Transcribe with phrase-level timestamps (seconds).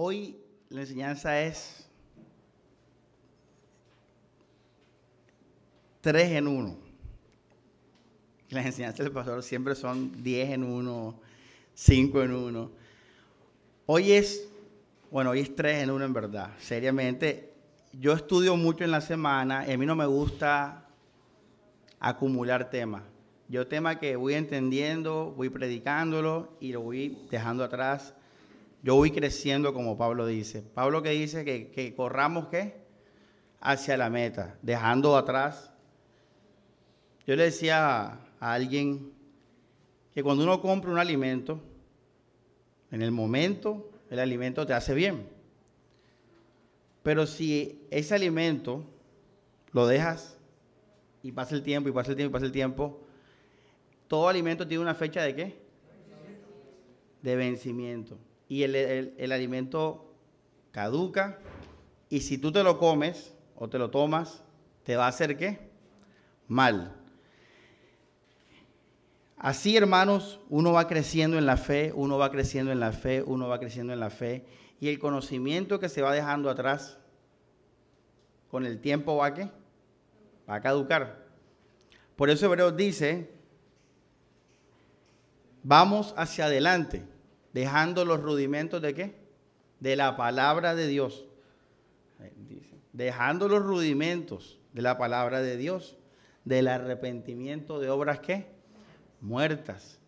[0.00, 0.38] Hoy
[0.68, 1.84] la enseñanza es
[6.00, 6.76] tres en uno.
[8.50, 11.18] Las enseñanzas del pastor siempre son diez en uno,
[11.74, 12.70] cinco en uno.
[13.86, 14.48] Hoy es,
[15.10, 16.52] bueno, hoy es tres en uno en verdad.
[16.60, 17.52] Seriamente,
[17.92, 20.86] yo estudio mucho en la semana y a mí no me gusta
[21.98, 23.02] acumular temas.
[23.48, 28.14] Yo tema que voy entendiendo, voy predicándolo y lo voy dejando atrás.
[28.82, 30.62] Yo voy creciendo como Pablo dice.
[30.62, 32.74] Pablo que dice que, corramos qué?
[33.60, 35.72] Hacia la meta, dejando atrás.
[37.26, 39.12] Yo le decía a, a alguien
[40.14, 41.60] que cuando uno compra un alimento,
[42.90, 45.28] en el momento el alimento te hace bien.
[47.02, 48.84] Pero si ese alimento
[49.72, 50.36] lo dejas
[51.22, 53.00] y pasa el tiempo y pasa el tiempo y pasa el tiempo,
[54.06, 55.58] todo alimento tiene una fecha de qué?
[57.22, 58.18] De vencimiento.
[58.48, 60.14] Y el, alimento
[60.70, 61.38] caduca
[62.08, 64.42] y si tú te lo comes o te lo tomas,
[64.84, 65.68] te va a hacer qué?
[66.46, 66.94] Mal.
[69.36, 73.48] Así, hermanos, uno va creciendo en la fe, uno va creciendo en la fe, uno
[73.48, 74.44] va creciendo en la fe.
[74.80, 76.98] Y el conocimiento que se va dejando atrás,
[78.50, 79.50] con el tiempo va a qué?
[80.48, 81.26] Va a caducar.
[82.16, 83.38] Por eso Hebreos dice
[85.62, 87.02] Vamos hacia adelante,
[87.52, 89.14] dejando los rudimentos de qué?
[89.80, 91.24] De la palabra de Dios.
[92.92, 95.96] Dejando los rudimentos de la palabra de Dios,
[96.44, 98.46] del arrepentimiento de obras qué?
[99.20, 99.98] Muertas.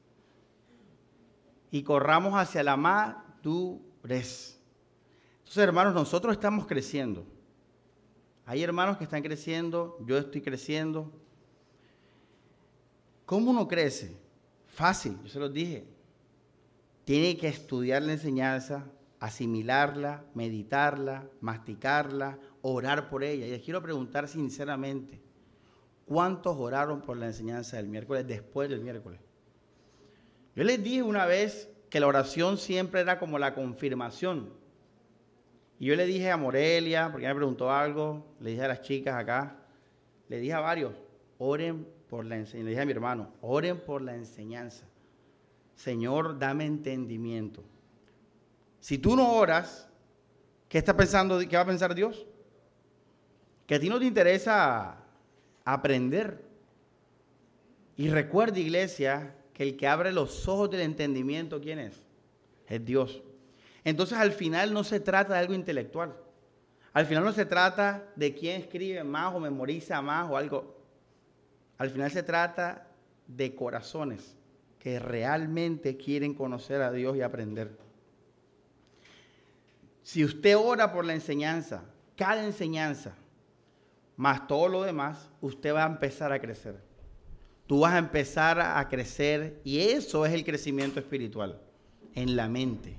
[1.70, 4.58] Y corramos hacia la madurez.
[5.38, 7.24] Entonces, hermanos, nosotros estamos creciendo.
[8.46, 11.12] Hay hermanos que están creciendo, yo estoy creciendo.
[13.26, 14.16] ¿Cómo uno crece?
[14.66, 15.86] Fácil, yo se los dije.
[17.10, 18.86] Tiene que estudiar la enseñanza,
[19.18, 23.48] asimilarla, meditarla, masticarla, orar por ella.
[23.48, 25.20] Y les quiero preguntar sinceramente,
[26.06, 29.18] ¿cuántos oraron por la enseñanza del miércoles después del miércoles?
[30.54, 34.52] Yo les dije una vez que la oración siempre era como la confirmación.
[35.80, 39.16] Y yo le dije a Morelia, porque me preguntó algo, le dije a las chicas
[39.16, 39.56] acá,
[40.28, 40.92] le dije a varios,
[41.38, 42.64] oren por la enseñanza.
[42.66, 44.89] Le dije a mi hermano, oren por la enseñanza.
[45.80, 47.64] Señor, dame entendimiento.
[48.80, 49.88] Si tú no oras,
[50.68, 51.38] ¿qué está pensando?
[51.38, 52.26] ¿Qué va a pensar Dios?
[53.66, 54.98] Que a ti no te interesa
[55.64, 56.44] aprender.
[57.96, 62.02] Y recuerda, iglesia, que el que abre los ojos del entendimiento, ¿quién es?
[62.66, 63.22] Es Dios.
[63.82, 66.14] Entonces al final no se trata de algo intelectual.
[66.92, 70.76] Al final no se trata de quién escribe más o memoriza más o algo.
[71.78, 72.86] Al final se trata
[73.26, 74.36] de corazones
[74.80, 77.78] que realmente quieren conocer a Dios y aprender.
[80.02, 81.84] Si usted ora por la enseñanza,
[82.16, 83.14] cada enseñanza,
[84.16, 86.82] más todo lo demás, usted va a empezar a crecer.
[87.66, 91.60] Tú vas a empezar a crecer y eso es el crecimiento espiritual,
[92.14, 92.98] en la mente.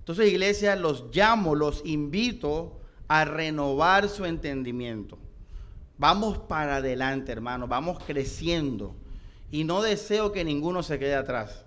[0.00, 5.18] Entonces, iglesia, los llamo, los invito a renovar su entendimiento.
[5.96, 8.94] Vamos para adelante, hermano, vamos creciendo.
[9.50, 11.64] Y no deseo que ninguno se quede atrás.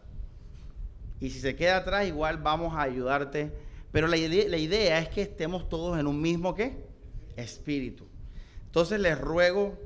[1.19, 3.51] Y si se queda atrás, igual vamos a ayudarte.
[3.91, 6.85] Pero la idea, es que estemos todos en un mismo ¿qué?
[7.35, 8.05] espíritu.
[8.65, 9.77] Entonces les ruego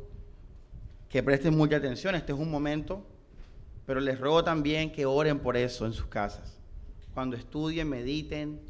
[1.09, 2.15] que presten mucha atención.
[2.15, 3.05] Este es un momento.
[3.85, 6.57] Pero les ruego también que oren por eso en sus casas.
[7.13, 8.61] Cuando estudien, mediten,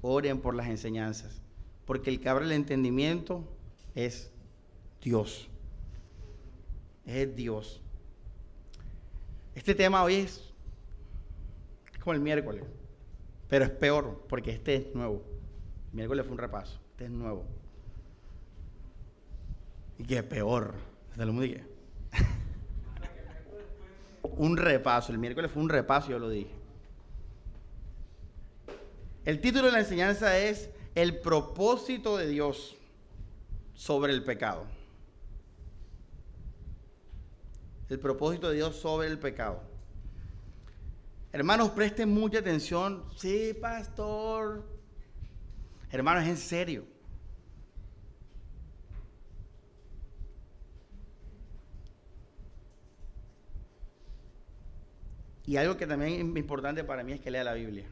[0.00, 1.40] oren por las enseñanzas.
[1.84, 3.44] Porque el que abre el entendimiento
[3.94, 4.30] es
[5.02, 5.48] Dios.
[7.04, 7.81] Es Dios.
[9.54, 10.52] Este tema hoy es
[12.00, 12.64] como el miércoles,
[13.48, 15.22] pero es peor porque este es nuevo.
[15.90, 17.44] El miércoles fue un repaso, este es nuevo.
[19.98, 20.74] Y que peor.
[24.22, 26.50] un repaso, el miércoles fue un repaso, yo lo dije.
[29.24, 32.76] El título de la enseñanza es El propósito de Dios
[33.74, 34.66] sobre el pecado.
[37.88, 39.62] El propósito de Dios sobre el pecado.
[41.32, 43.04] Hermanos, presten mucha atención.
[43.16, 44.64] Sí, pastor.
[45.90, 46.84] Hermanos, en serio.
[55.44, 57.86] Y algo que también es importante para mí es que lea la Biblia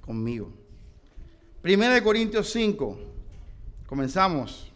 [0.00, 0.52] conmigo.
[1.62, 2.98] Primera de Corintios 5.
[3.86, 4.69] Comenzamos.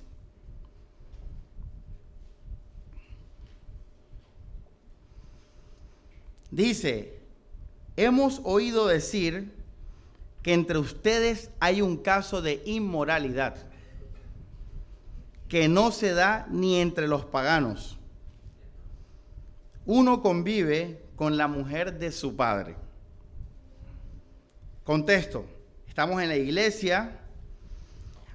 [6.55, 7.19] Dice,
[7.97, 9.53] hemos oído decir
[10.41, 13.57] que entre ustedes hay un caso de inmoralidad
[15.49, 17.99] que no se da ni entre los paganos.
[19.85, 22.77] Uno convive con la mujer de su padre.
[24.85, 25.47] Contesto,
[25.89, 27.19] estamos en la iglesia,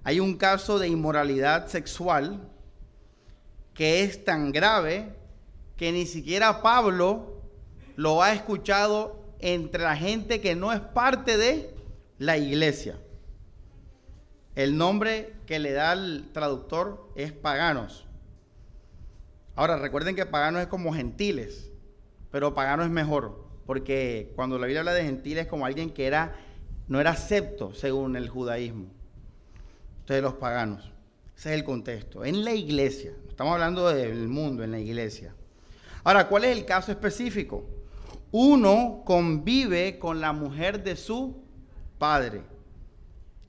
[0.04, 2.50] hay un caso de inmoralidad sexual
[3.74, 5.16] que es tan grave
[5.78, 7.39] que ni siquiera Pablo
[8.00, 11.76] lo ha escuchado entre la gente que no es parte de
[12.18, 12.98] la iglesia.
[14.56, 18.08] El nombre que le da el traductor es paganos.
[19.54, 21.72] Ahora, recuerden que paganos es como gentiles,
[22.32, 26.08] pero pagano es mejor, porque cuando la Biblia habla de gentiles es como alguien que
[26.08, 26.38] era,
[26.88, 28.86] no era acepto según el judaísmo.
[30.00, 30.90] Entonces, los paganos.
[31.36, 32.24] Ese es el contexto.
[32.24, 35.36] En la iglesia, estamos hablando del mundo, en la iglesia.
[36.06, 37.66] Ahora, ¿cuál es el caso específico?
[38.32, 41.44] Uno convive con la mujer de su
[41.98, 42.44] padre.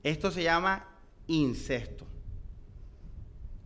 [0.03, 0.87] Esto se llama
[1.27, 2.05] incesto.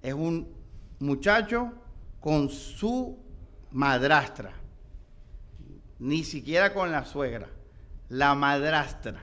[0.01, 0.53] Es un
[0.99, 1.71] muchacho
[2.19, 3.17] con su
[3.71, 4.51] madrastra,
[5.99, 7.47] ni siquiera con la suegra,
[8.09, 9.21] la madrastra,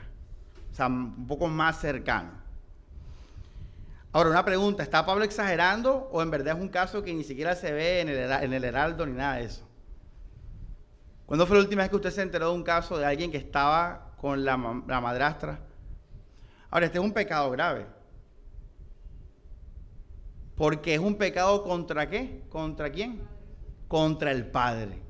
[0.71, 2.31] o sea, un poco más cercano.
[4.13, 7.55] Ahora, una pregunta, ¿está Pablo exagerando o en verdad es un caso que ni siquiera
[7.55, 9.67] se ve en el, en el heraldo ni nada de eso?
[11.27, 13.39] ¿Cuándo fue la última vez que usted se enteró de un caso de alguien que
[13.39, 15.61] estaba con la, la madrastra?
[16.71, 17.87] Ahora, este es un pecado grave.
[20.57, 22.45] Porque es un pecado contra qué?
[22.49, 23.21] ¿Contra quién?
[23.89, 25.03] Contra el Padre.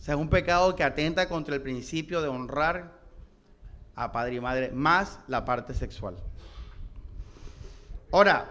[0.00, 2.98] O sea, es un pecado que atenta contra el principio de honrar
[3.94, 6.16] a padre y madre, más la parte sexual.
[8.10, 8.50] Ahora,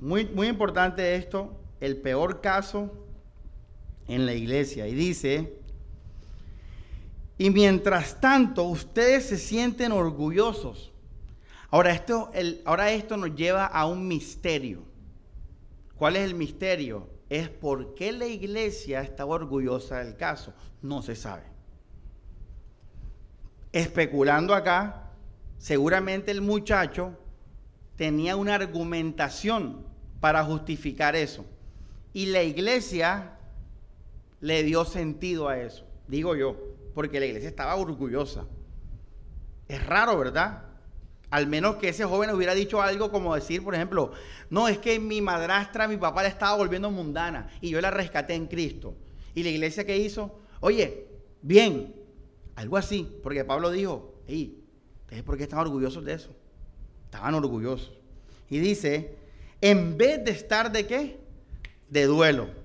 [0.00, 3.03] muy, muy importante esto, el peor caso
[4.08, 4.86] en la iglesia.
[4.86, 5.58] Y dice,
[7.38, 10.92] y mientras tanto ustedes se sienten orgullosos
[11.74, 12.30] Ahora esto,
[12.66, 14.84] ahora esto nos lleva a un misterio.
[15.96, 17.08] ¿Cuál es el misterio?
[17.28, 20.54] Es por qué la iglesia está orgullosa del caso.
[20.82, 21.42] No se sabe.
[23.72, 25.10] Especulando acá,
[25.58, 27.18] seguramente el muchacho
[27.96, 29.84] tenía una argumentación
[30.20, 31.44] para justificar eso.
[32.12, 33.36] Y la iglesia
[34.44, 36.54] le dio sentido a eso, digo yo,
[36.92, 38.44] porque la iglesia estaba orgullosa.
[39.68, 40.64] Es raro, ¿verdad?
[41.30, 44.12] Al menos que ese joven hubiera dicho algo como decir, por ejemplo,
[44.50, 48.34] no, es que mi madrastra, mi papá la estaba volviendo mundana y yo la rescaté
[48.34, 48.94] en Cristo.
[49.34, 51.06] Y la iglesia que hizo, oye,
[51.40, 51.94] bien,
[52.54, 54.62] algo así, porque Pablo dijo, hey,
[55.04, 56.36] ¿ustedes por qué están orgullosos de eso?
[57.06, 57.94] Estaban orgullosos.
[58.50, 59.16] Y dice,
[59.62, 61.18] en vez de estar de qué?
[61.88, 62.63] De duelo.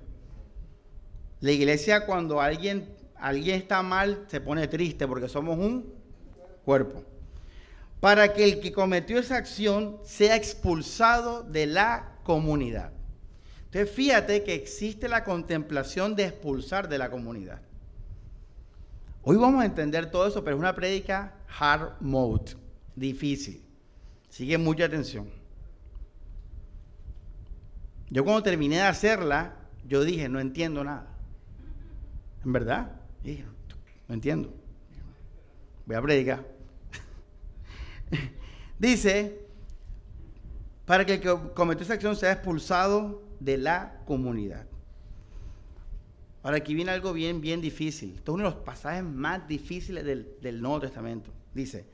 [1.41, 5.93] La iglesia cuando alguien, alguien está mal se pone triste porque somos un
[6.65, 7.03] cuerpo
[7.99, 12.91] para que el que cometió esa acción sea expulsado de la comunidad.
[13.65, 17.61] Entonces fíjate que existe la contemplación de expulsar de la comunidad.
[19.21, 22.55] Hoy vamos a entender todo eso, pero es una prédica hard mode,
[22.95, 23.61] difícil.
[24.29, 25.29] Sigue mucha atención.
[28.09, 31.18] Yo cuando terminé de hacerla, yo dije, no entiendo nada.
[32.45, 32.91] ¿En verdad?
[34.07, 34.53] No entiendo.
[35.85, 36.47] Voy a predicar.
[38.79, 39.39] Dice,
[40.85, 44.65] para que el que cometió esa acción sea expulsado de la comunidad.
[46.41, 48.13] Ahora aquí viene algo bien, bien difícil.
[48.15, 51.31] Esto es uno de los pasajes más difíciles del, del Nuevo Testamento.
[51.53, 51.85] Dice,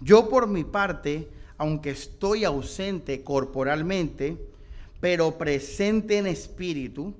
[0.00, 4.36] yo por mi parte, aunque estoy ausente corporalmente,
[5.00, 7.14] pero presente en espíritu,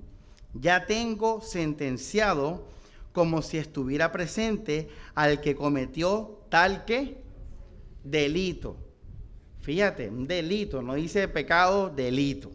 [0.55, 2.67] ya tengo sentenciado
[3.13, 7.23] como si estuviera presente al que cometió tal que
[8.05, 8.77] delito.
[9.61, 12.51] Fíjate, un delito, no dice pecado, delito.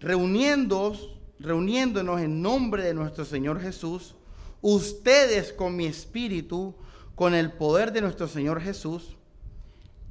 [0.00, 4.14] Reuniéndonos, reuniéndonos en nombre de nuestro Señor Jesús,
[4.60, 6.74] ustedes con mi espíritu,
[7.14, 9.16] con el poder de nuestro Señor Jesús,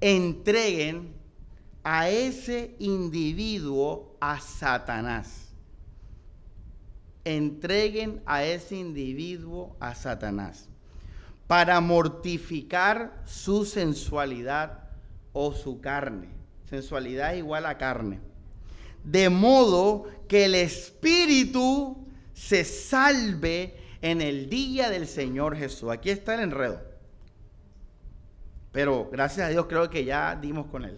[0.01, 1.13] entreguen
[1.83, 5.44] a ese individuo a Satanás.
[7.25, 10.69] Entreguen a ese individuo a Satanás
[11.47, 14.89] para mortificar su sensualidad
[15.33, 16.29] o su carne.
[16.69, 18.19] Sensualidad es igual a carne.
[19.03, 25.89] De modo que el espíritu se salve en el día del Señor Jesús.
[25.89, 26.81] Aquí está el enredo.
[28.71, 30.97] Pero gracias a Dios creo que ya dimos con él.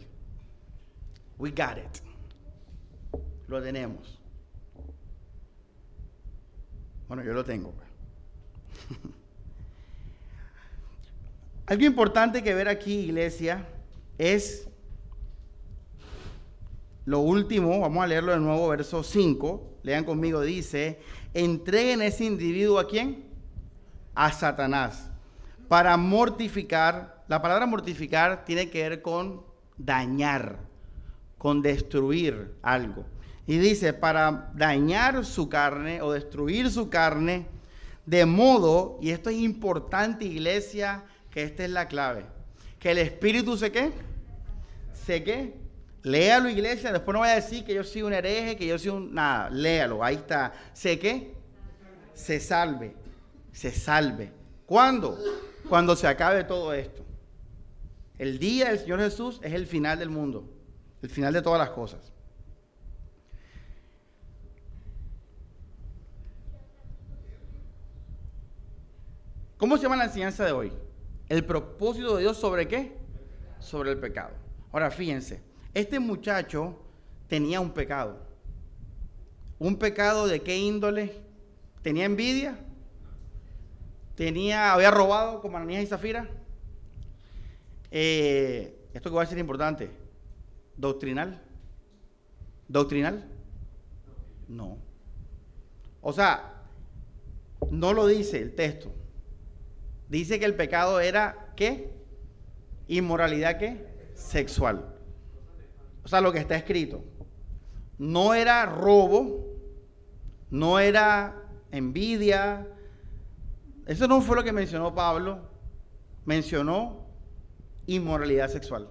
[1.37, 2.01] We got it.
[3.47, 4.16] Lo tenemos.
[7.07, 7.71] Bueno, yo lo tengo.
[7.71, 7.87] Pues.
[11.67, 13.67] Algo importante que ver aquí, iglesia,
[14.17, 14.67] es
[17.05, 20.99] lo último, vamos a leerlo de nuevo, verso 5, lean conmigo, dice,
[21.33, 23.23] entreguen ese individuo a quién?
[24.13, 25.09] A Satanás,
[25.67, 29.43] para mortificar, la palabra mortificar tiene que ver con
[29.77, 30.59] dañar,
[31.37, 33.05] con destruir algo.
[33.47, 37.47] Y dice, para dañar su carne o destruir su carne,
[38.05, 42.25] de modo, y esto es importante iglesia, que esta es la clave,
[42.77, 43.91] que el Espíritu se qué,
[45.05, 45.53] se qué,
[46.03, 48.89] léalo iglesia, después no vaya a decir que yo soy un hereje, que yo soy
[48.89, 51.33] un, nada, léalo, ahí está, se qué,
[52.13, 52.93] se salve,
[53.53, 54.31] se salve.
[54.65, 55.17] ¿Cuándo?
[55.69, 57.05] Cuando se acabe todo esto.
[58.17, 60.49] El día del Señor Jesús es el final del mundo,
[61.01, 62.11] el final de todas las cosas.
[69.57, 70.71] ¿Cómo se llama la enseñanza de hoy?
[71.29, 72.95] El propósito de Dios sobre qué?
[73.59, 74.35] Sobre el pecado.
[74.71, 75.41] Ahora fíjense,
[75.73, 76.79] este muchacho
[77.27, 78.19] tenía un pecado.
[79.57, 81.21] ¿Un pecado de qué índole?
[81.81, 82.59] ¿Tenía envidia?
[84.15, 86.29] ¿Tenía, había robado como Ananías y Zafira?
[87.89, 89.89] Eh, esto que va a ser importante.
[90.75, 91.41] ¿Doctrinal?
[92.67, 93.27] ¿Doctrinal?
[94.47, 94.77] No.
[96.01, 96.61] O sea,
[97.71, 98.93] no lo dice el texto
[100.09, 101.91] dice que el pecado era ¿qué?
[102.87, 103.85] Inmoralidad ¿qué?
[104.13, 104.93] Sexual.
[106.03, 107.03] O sea, lo que está escrito.
[107.97, 109.45] No era robo,
[110.49, 111.35] no era
[111.71, 112.67] envidia.
[113.85, 115.49] Eso no fue lo que mencionó Pablo.
[116.25, 117.05] Mencionó
[117.87, 118.89] inmoralidad sexual.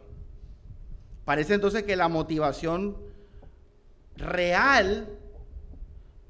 [1.25, 2.97] Parece entonces que la motivación
[4.17, 5.16] real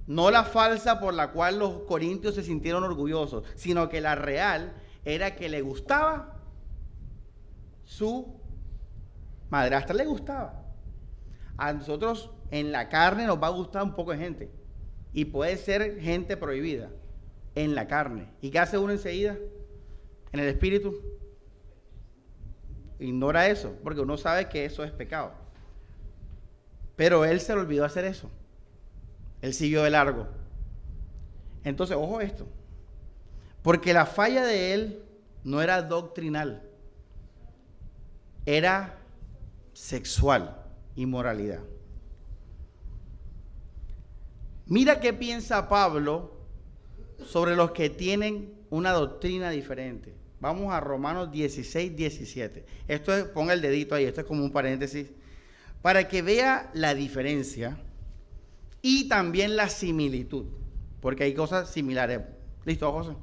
[0.07, 4.75] no la falsa por la cual los corintios se sintieron orgullosos, sino que la real
[5.05, 6.41] era que le gustaba
[7.85, 8.41] su
[9.51, 10.63] madrastra, le gustaba.
[11.57, 14.51] A nosotros en la carne nos va a gustar un poco de gente.
[15.13, 16.91] Y puede ser gente prohibida
[17.55, 18.29] en la carne.
[18.41, 19.37] ¿Y qué hace uno enseguida?
[20.33, 20.95] En el espíritu.
[22.99, 25.33] Ignora eso, porque uno sabe que eso es pecado.
[26.97, 28.31] Pero él se le olvidó hacer eso.
[29.43, 30.27] Él siguió de largo.
[31.65, 32.47] Entonces, ojo esto.
[33.63, 35.03] Porque la falla de él
[35.43, 36.63] no era doctrinal,
[38.45, 38.99] era
[39.73, 40.57] sexual,
[40.95, 41.61] inmoralidad.
[44.67, 46.33] Mira qué piensa Pablo
[47.25, 50.15] sobre los que tienen una doctrina diferente.
[50.41, 52.65] Vamos a Romanos 16, 17.
[52.89, 55.09] Esto es, ponga el dedito ahí, esto es como un paréntesis,
[55.83, 57.79] para que vea la diferencia
[58.89, 60.45] y también la similitud,
[61.01, 62.21] porque hay cosas similares.
[62.65, 63.15] ¿Listo, José?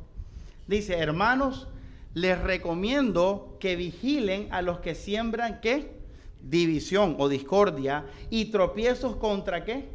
[0.68, 1.70] Dice, hermanos,
[2.14, 6.02] les recomiendo que vigilen a los que siembran qué?
[6.42, 9.88] División o discordia y tropiezos contra qué?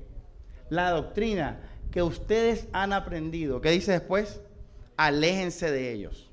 [0.70, 1.60] La doctrina
[1.90, 3.60] que ustedes han aprendido.
[3.60, 4.40] ¿Qué dice después?
[4.96, 6.30] Aléjense de ellos.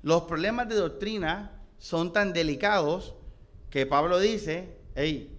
[0.00, 3.16] Los problemas de doctrina son tan delicados
[3.70, 5.36] que Pablo dice, hey,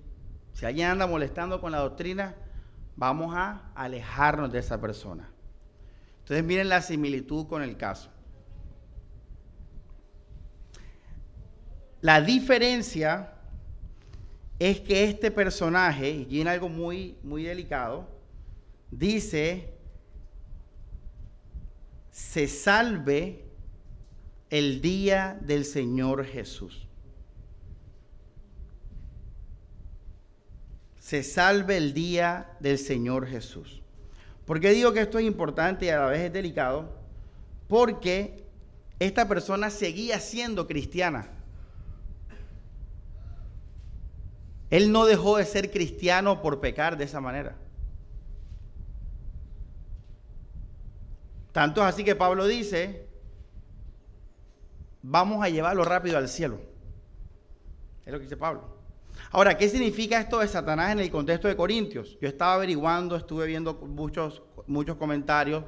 [0.51, 2.35] si alguien anda molestando con la doctrina,
[2.95, 5.29] vamos a alejarnos de esa persona.
[6.19, 8.09] Entonces miren la similitud con el caso.
[12.01, 13.33] La diferencia
[14.59, 18.07] es que este personaje, y tiene algo muy, muy delicado,
[18.91, 19.73] dice,
[22.11, 23.43] se salve
[24.49, 26.84] el día del Señor Jesús.
[31.05, 33.83] Se salve el día del Señor Jesús.
[34.43, 36.95] ¿Por qué digo que esto es importante y a la vez es delicado?
[37.67, 38.43] Porque
[38.97, 41.29] esta persona seguía siendo cristiana.
[44.71, 47.55] Él no dejó de ser cristiano por pecar de esa manera.
[51.51, 53.07] Tanto es así que Pablo dice,
[55.03, 56.59] vamos a llevarlo rápido al cielo.
[58.07, 58.74] Es lo que dice Pablo.
[59.35, 62.17] Ahora, ¿qué significa esto de Satanás en el contexto de Corintios?
[62.21, 65.65] Yo estaba averiguando, estuve viendo muchos, muchos comentarios,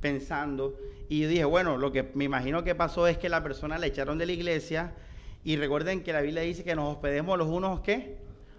[0.00, 0.78] pensando,
[1.08, 4.18] y dije, bueno, lo que me imagino que pasó es que la persona la echaron
[4.18, 4.94] de la iglesia,
[5.42, 8.18] y recuerden que la Biblia dice que nos hospedemos los unos, ¿qué?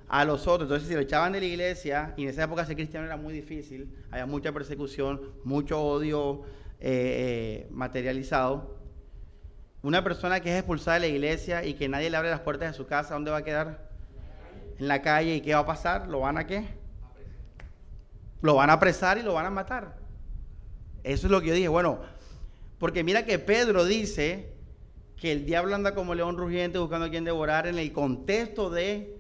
[0.10, 0.64] A los otros.
[0.64, 3.34] Entonces, si lo echaban de la iglesia, y en esa época ser cristiano era muy
[3.34, 6.42] difícil, había mucha persecución, mucho odio
[6.82, 8.78] eh, eh, materializado.
[9.84, 12.74] Una persona que es expulsada de la iglesia y que nadie le abre las puertas
[12.74, 13.93] de su casa, ¿dónde va a quedar?
[14.80, 16.08] En la calle y ¿qué va a pasar?
[16.08, 16.66] ¿Lo van a qué?
[18.42, 19.98] Lo van a apresar y lo van a matar.
[21.04, 21.68] Eso es lo que yo dije.
[21.68, 22.00] Bueno,
[22.80, 24.54] porque mira que Pedro dice
[25.16, 29.18] que el diablo anda como león rugiente buscando a quien devorar en el contexto de,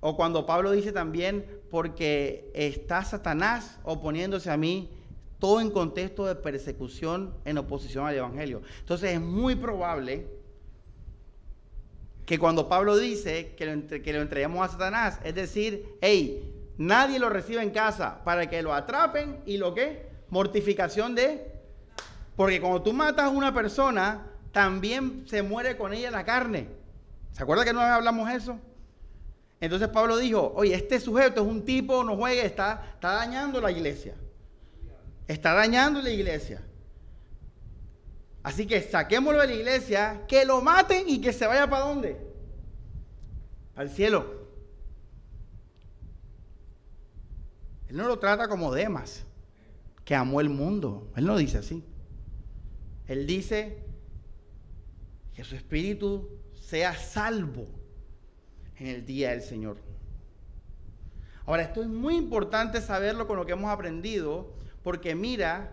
[0.00, 4.90] o cuando Pablo dice también, porque está Satanás oponiéndose a mí,
[5.38, 8.62] todo en contexto de persecución en oposición al Evangelio.
[8.80, 10.26] Entonces es muy probable
[12.26, 17.62] que cuando Pablo dice que lo, entreguemos a Satanás, es decir, hey, nadie lo recibe
[17.62, 21.52] en casa para que lo atrapen y lo que, mortificación de...
[22.34, 26.66] Porque cuando tú matas a una persona, también se muere con ella la carne.
[27.30, 28.58] ¿Se acuerda que no hablamos eso?
[29.60, 34.14] Entonces Pablo dijo, oye, este sujeto es un tipo, no juegue, está dañando la iglesia.
[35.28, 36.62] Está dañando la iglesia.
[38.46, 42.16] Así que saquémoslo de la iglesia, que lo maten y que se vaya para dónde?
[43.74, 44.46] Al cielo.
[47.88, 49.24] Él no lo trata como Demas,
[50.04, 51.10] que amó el mundo.
[51.16, 51.82] Él no dice así.
[53.08, 53.82] Él dice
[55.34, 57.66] que su espíritu sea salvo
[58.76, 59.78] en el día del Señor.
[61.46, 65.72] Ahora, esto es muy importante saberlo con lo que hemos aprendido, porque mira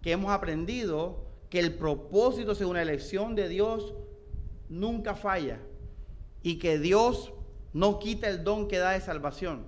[0.00, 1.23] que hemos aprendido
[1.54, 3.94] que el propósito según la elección de Dios
[4.68, 5.60] nunca falla
[6.42, 7.32] y que Dios
[7.72, 9.64] no quita el don que da de salvación.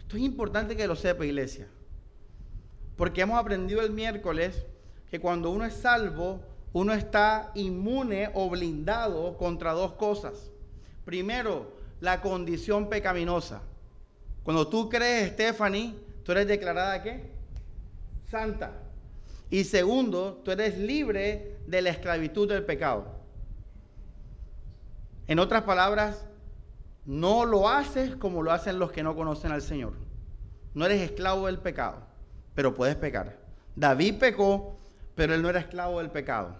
[0.00, 1.68] Esto es importante que lo sepa, iglesia.
[2.96, 4.66] Porque hemos aprendido el miércoles
[5.08, 6.40] que cuando uno es salvo,
[6.72, 10.50] uno está inmune o blindado contra dos cosas.
[11.04, 13.62] Primero, la condición pecaminosa.
[14.42, 17.37] Cuando tú crees, Stephanie, tú eres declarada qué?
[18.30, 18.72] Santa.
[19.50, 23.18] Y segundo, tú eres libre de la esclavitud del pecado.
[25.26, 26.26] En otras palabras,
[27.04, 29.94] no lo haces como lo hacen los que no conocen al Señor.
[30.74, 32.06] No eres esclavo del pecado,
[32.54, 33.38] pero puedes pecar.
[33.74, 34.78] David pecó,
[35.14, 36.56] pero él no era esclavo del pecado.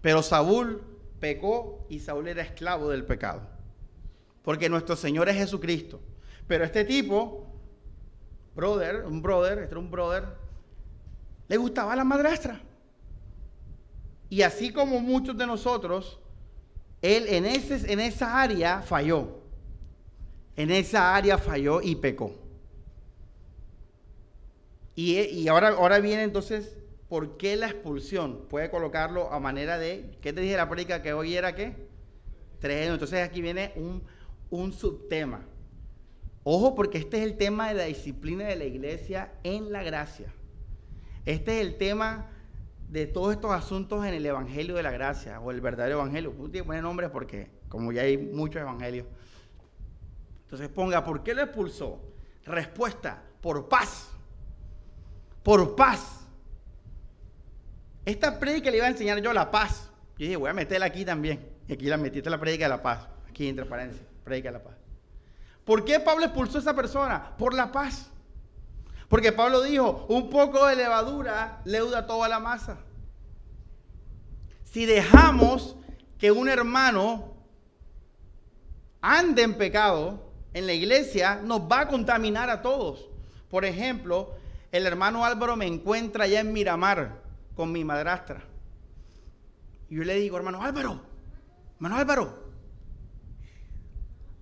[0.00, 0.82] Pero Saúl
[1.18, 3.42] pecó y Saúl era esclavo del pecado.
[4.42, 6.00] Porque nuestro Señor es Jesucristo.
[6.46, 7.46] Pero este tipo,
[8.54, 10.43] brother, un brother, este era un brother,
[11.48, 12.60] le gustaba la madrastra.
[14.28, 16.18] Y así como muchos de nosotros,
[17.02, 19.42] él en, ese, en esa área falló.
[20.56, 22.32] En esa área falló y pecó.
[24.94, 26.76] Y, y, ahora, ahora viene entonces,
[27.08, 28.46] ¿por qué la expulsión?
[28.48, 31.76] Puede colocarlo a manera de, ¿qué te dije la prédica que hoy era qué?
[32.60, 32.88] Tres.
[32.88, 34.02] Entonces aquí viene un,
[34.50, 35.44] un subtema.
[36.44, 40.32] Ojo porque este es el tema de la disciplina de la iglesia en la gracia.
[41.24, 42.26] Este es el tema
[42.88, 46.32] de todos estos asuntos en el Evangelio de la Gracia o el verdadero Evangelio.
[46.32, 49.06] Poner nombres porque, como ya hay muchos evangelios.
[50.44, 52.00] Entonces ponga, ¿por qué lo expulsó?
[52.44, 54.10] Respuesta, por paz.
[55.42, 56.26] Por paz.
[58.04, 59.90] Esta prédica le iba a enseñar yo la paz.
[60.18, 61.54] Yo dije, voy a meterla aquí también.
[61.66, 63.08] Y aquí la metí, esta la prédica de la paz.
[63.28, 64.76] Aquí entre paréntesis, prédica de la paz.
[65.64, 67.34] ¿Por qué Pablo expulsó a esa persona?
[67.38, 68.10] Por la paz.
[69.08, 72.78] Porque Pablo dijo, un poco de levadura leuda toda la masa.
[74.64, 75.76] Si dejamos
[76.18, 77.34] que un hermano
[79.00, 83.08] ande en pecado en la iglesia, nos va a contaminar a todos.
[83.50, 84.34] Por ejemplo,
[84.72, 87.22] el hermano Álvaro me encuentra allá en Miramar
[87.54, 88.42] con mi madrastra.
[89.88, 91.00] Y yo le digo, hermano Álvaro,
[91.76, 92.52] hermano Álvaro,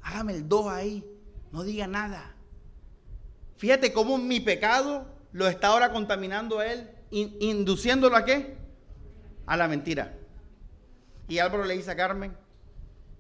[0.01, 1.05] hágame el 2 ahí,
[1.51, 2.32] no diga nada.
[3.62, 8.57] Fíjate cómo mi pecado lo está ahora contaminando a él, induciéndolo a qué?
[9.46, 10.18] A la mentira.
[11.29, 12.37] Y Álvaro le dice a Carmen,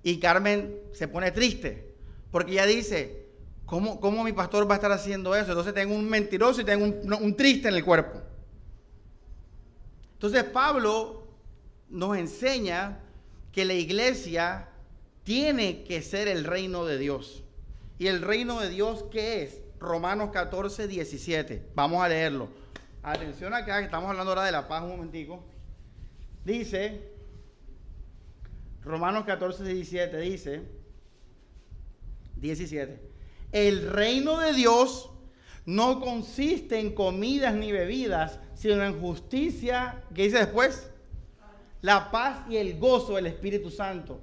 [0.02, 1.94] y Carmen se pone triste,
[2.32, 3.28] porque ella dice,
[3.66, 5.52] ¿cómo, cómo mi pastor va a estar haciendo eso?
[5.52, 8.20] Entonces tengo un mentiroso y tengo un, un triste en el cuerpo.
[10.14, 11.28] Entonces Pablo
[11.88, 12.98] nos enseña
[13.52, 14.70] que la iglesia
[15.22, 17.44] tiene que ser el reino de Dios.
[17.96, 19.61] ¿Y el reino de Dios qué es?
[19.82, 21.70] Romanos 14, 17.
[21.74, 22.48] Vamos a leerlo.
[23.02, 25.44] Atención acá, que estamos hablando ahora de la paz un momentico.
[26.44, 27.12] Dice,
[28.82, 30.62] Romanos 14, 17, dice,
[32.36, 33.00] 17,
[33.50, 35.10] el reino de Dios
[35.66, 40.90] no consiste en comidas ni bebidas, sino en justicia, ¿qué dice después?
[41.80, 44.20] La paz y el gozo del Espíritu Santo.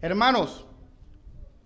[0.00, 0.64] Hermanos,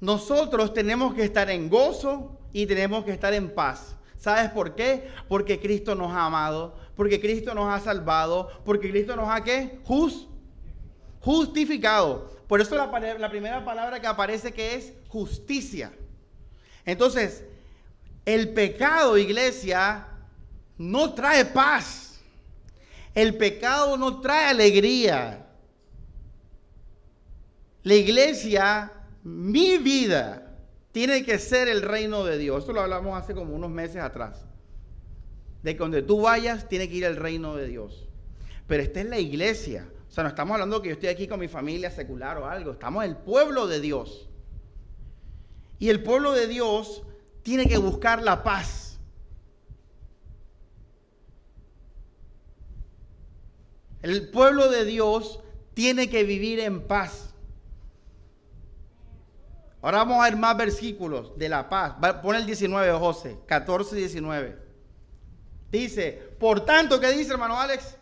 [0.06, 3.96] nosotros tenemos que estar en gozo y tenemos que estar en paz.
[4.16, 5.10] ¿Sabes por qué?
[5.28, 9.80] Porque Cristo nos ha amado, porque Cristo nos ha salvado, porque Cristo nos ha qué?
[11.18, 12.30] justificado.
[12.46, 12.86] Por eso la,
[13.18, 15.92] la primera palabra que aparece que es justicia.
[16.84, 17.42] Entonces,
[18.24, 20.06] el pecado, iglesia,
[20.78, 22.20] no trae paz.
[23.12, 25.48] El pecado no trae alegría.
[27.82, 28.92] La iglesia,
[29.26, 30.56] mi vida,
[30.92, 32.60] tiene que ser el reino de Dios.
[32.60, 34.46] Esto lo hablamos hace como unos meses atrás.
[35.64, 38.06] De que donde tú vayas, tiene que ir el reino de Dios.
[38.68, 39.88] Pero esta es la iglesia.
[40.08, 42.70] O sea, no estamos hablando que yo estoy aquí con mi familia secular o algo.
[42.70, 44.28] Estamos en el pueblo de Dios.
[45.80, 47.02] Y el pueblo de Dios
[47.42, 49.00] tiene que buscar la paz.
[54.02, 55.40] El pueblo de Dios
[55.74, 57.34] tiene que vivir en paz.
[59.86, 61.94] Ahora vamos a ver más versículos de la paz.
[62.20, 64.58] Pon el 19, José, 14 y 19.
[65.70, 67.94] Dice, por tanto, ¿qué dice hermano Alex?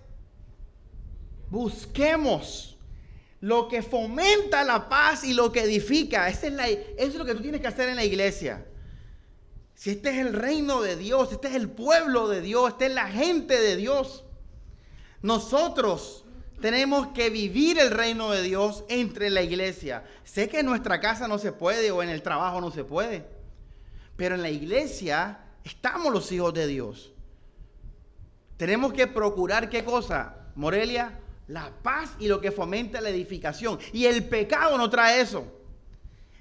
[1.50, 2.78] Busquemos
[3.40, 6.26] lo que fomenta la paz y lo que edifica.
[6.30, 8.64] eso es lo que tú tienes que hacer en la iglesia.
[9.74, 12.94] Si este es el reino de Dios, este es el pueblo de Dios, esta es
[12.94, 14.24] la gente de Dios.
[15.20, 16.23] Nosotros
[16.64, 20.02] tenemos que vivir el reino de Dios entre la iglesia.
[20.24, 23.26] Sé que en nuestra casa no se puede o en el trabajo no se puede,
[24.16, 27.12] pero en la iglesia estamos los hijos de Dios.
[28.56, 33.78] Tenemos que procurar qué cosa, Morelia, la paz y lo que fomenta la edificación.
[33.92, 35.44] Y el pecado no trae eso.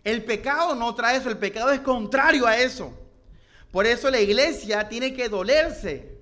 [0.06, 2.98] El pecado no trae eso, el pecado es contrario a eso.
[3.74, 6.18] Por eso la iglesia tiene que dolerse,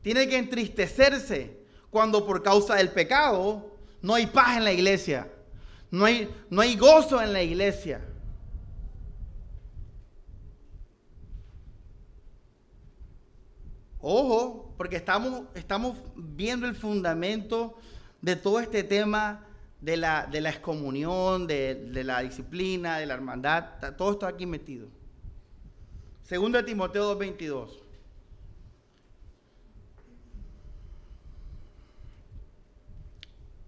[0.00, 1.55] tiene que entristecerse
[1.96, 5.32] cuando por causa del pecado no hay paz en la iglesia,
[5.90, 8.04] no hay, no hay gozo en la iglesia.
[13.98, 17.78] Ojo, porque estamos, estamos viendo el fundamento
[18.20, 19.46] de todo este tema
[19.80, 24.44] de la, de la excomunión, de, de, la disciplina, de la hermandad, todo está aquí
[24.44, 24.88] metido.
[26.24, 27.85] Segundo de Timoteo 2.22.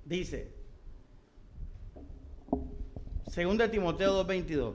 [0.08, 0.50] Dice,
[3.30, 4.74] segundo de Timoteo 2.22.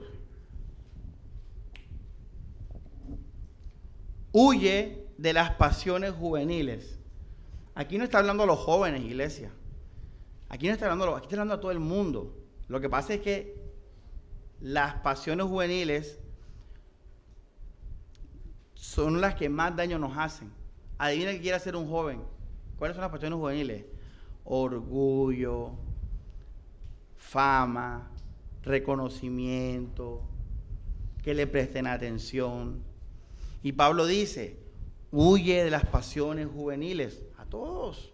[4.30, 7.00] Huye de las pasiones juveniles.
[7.74, 9.50] Aquí no está hablando a los jóvenes, iglesia.
[10.50, 12.36] Aquí no está hablando, aquí está hablando a todo el mundo.
[12.68, 13.60] Lo que pasa es que
[14.60, 16.20] las pasiones juveniles
[18.74, 20.52] son las que más daño nos hacen.
[20.96, 22.22] Adivina que quiere ser un joven.
[22.78, 23.93] ¿Cuáles son las pasiones juveniles?
[24.44, 25.72] Orgullo,
[27.16, 28.10] fama,
[28.62, 30.22] reconocimiento,
[31.22, 32.82] que le presten atención.
[33.62, 34.58] Y Pablo dice,
[35.10, 38.12] huye de las pasiones juveniles, a todos.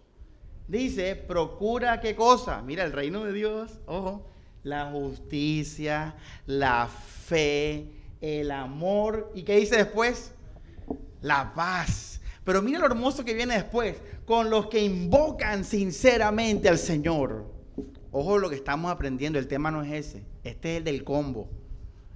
[0.67, 2.61] Dice, procura qué cosa.
[2.61, 4.25] Mira, el reino de Dios, ojo,
[4.63, 6.15] la justicia,
[6.45, 7.91] la fe,
[8.21, 9.31] el amor.
[9.35, 10.33] ¿Y qué dice después?
[11.21, 12.10] La paz.
[12.43, 17.45] Pero mira lo hermoso que viene después, con los que invocan sinceramente al Señor.
[18.11, 21.49] Ojo lo que estamos aprendiendo, el tema no es ese, este es el del combo.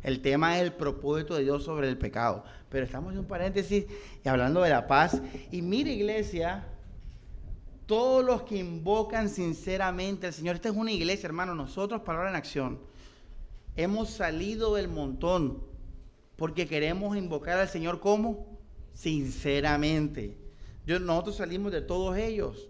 [0.01, 2.43] El tema es el propósito de Dios sobre el pecado.
[2.69, 3.85] Pero estamos en un paréntesis
[4.23, 5.19] y hablando de la paz.
[5.51, 6.67] Y mira iglesia,
[7.87, 10.55] todos los que invocan sinceramente al Señor.
[10.55, 11.55] Esta es una iglesia, hermano.
[11.55, 12.79] Nosotros, Palabra en Acción,
[13.75, 15.63] hemos salido del montón
[16.35, 18.54] porque queremos invocar al Señor como
[18.95, 20.35] sinceramente.
[20.87, 22.69] Yo, nosotros salimos de todos ellos.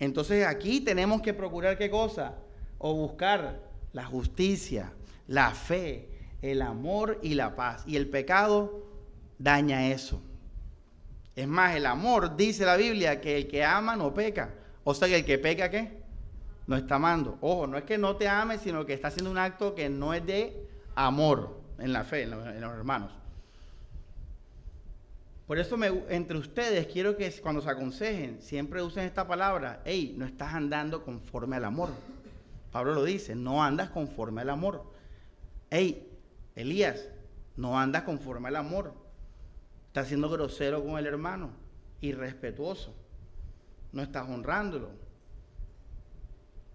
[0.00, 2.34] Entonces aquí tenemos que procurar qué cosa?
[2.78, 3.62] O buscar
[3.92, 4.92] la justicia,
[5.28, 6.08] la fe,
[6.40, 7.84] el amor y la paz.
[7.86, 8.84] Y el pecado
[9.38, 10.20] daña eso.
[11.36, 14.54] Es más, el amor, dice la Biblia, que el que ama no peca.
[14.84, 16.02] O sea que el que peca, ¿qué?
[16.66, 17.38] No está amando.
[17.40, 20.14] Ojo, no es que no te ame, sino que está haciendo un acto que no
[20.14, 23.12] es de amor en la fe, en los, hermanos.
[25.52, 25.76] Por eso
[26.08, 31.04] entre ustedes quiero que cuando se aconsejen, siempre usen esta palabra, hey, no estás andando
[31.04, 31.90] conforme al amor.
[32.70, 34.82] Pablo lo dice, no andas conforme al amor.
[35.68, 36.10] Hey,
[36.54, 37.06] Elías,
[37.54, 38.94] no andas conforme al amor.
[39.88, 41.50] Estás siendo grosero con el hermano,
[42.00, 42.94] irrespetuoso.
[43.92, 44.88] No estás honrándolo.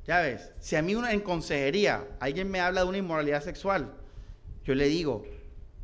[0.06, 3.92] Ya ves, si a mí una, en consejería alguien me habla de una inmoralidad sexual,
[4.64, 5.26] yo le digo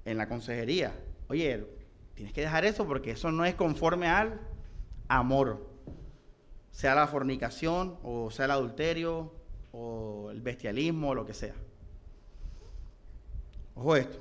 [0.06, 0.94] en la consejería,
[1.28, 1.73] oye,
[2.14, 4.40] tienes que dejar eso porque eso no es conforme al
[5.08, 5.70] amor.
[6.72, 9.34] Sea la fornicación, o sea el adulterio,
[9.72, 11.54] o el bestialismo, o lo que sea.
[13.76, 14.20] Ojo esto.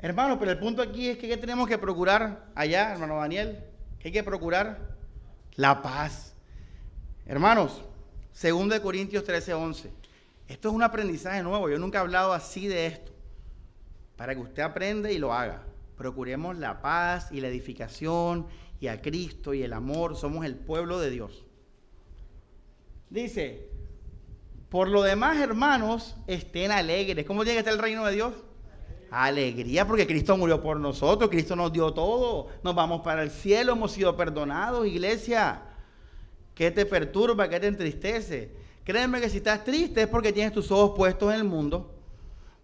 [0.00, 3.64] Hermano, pero el punto aquí es que ¿qué tenemos que procurar allá, hermano Daniel?
[4.00, 4.96] ¿Qué hay que procurar?
[5.54, 6.34] La paz.
[7.24, 7.82] Hermanos,
[8.40, 9.90] 2 Corintios 13, 11.
[10.48, 11.70] Esto es un aprendizaje nuevo.
[11.70, 13.12] Yo nunca he hablado así de esto.
[14.16, 15.62] Para que usted aprenda y lo haga.
[15.96, 18.46] Procuremos la paz y la edificación
[18.80, 21.44] y a Cristo y el amor, somos el pueblo de Dios.
[23.10, 23.68] Dice,
[24.68, 27.26] por lo demás, hermanos, estén alegres.
[27.26, 28.34] ¿Cómo tiene que estar el reino de Dios?
[29.10, 33.72] Alegría, porque Cristo murió por nosotros, Cristo nos dio todo, nos vamos para el cielo,
[33.72, 35.60] hemos sido perdonados, iglesia.
[36.54, 37.48] ¿Qué te perturba?
[37.48, 38.56] ¿Qué te entristece?
[38.84, 42.01] Créeme que si estás triste es porque tienes tus ojos puestos en el mundo.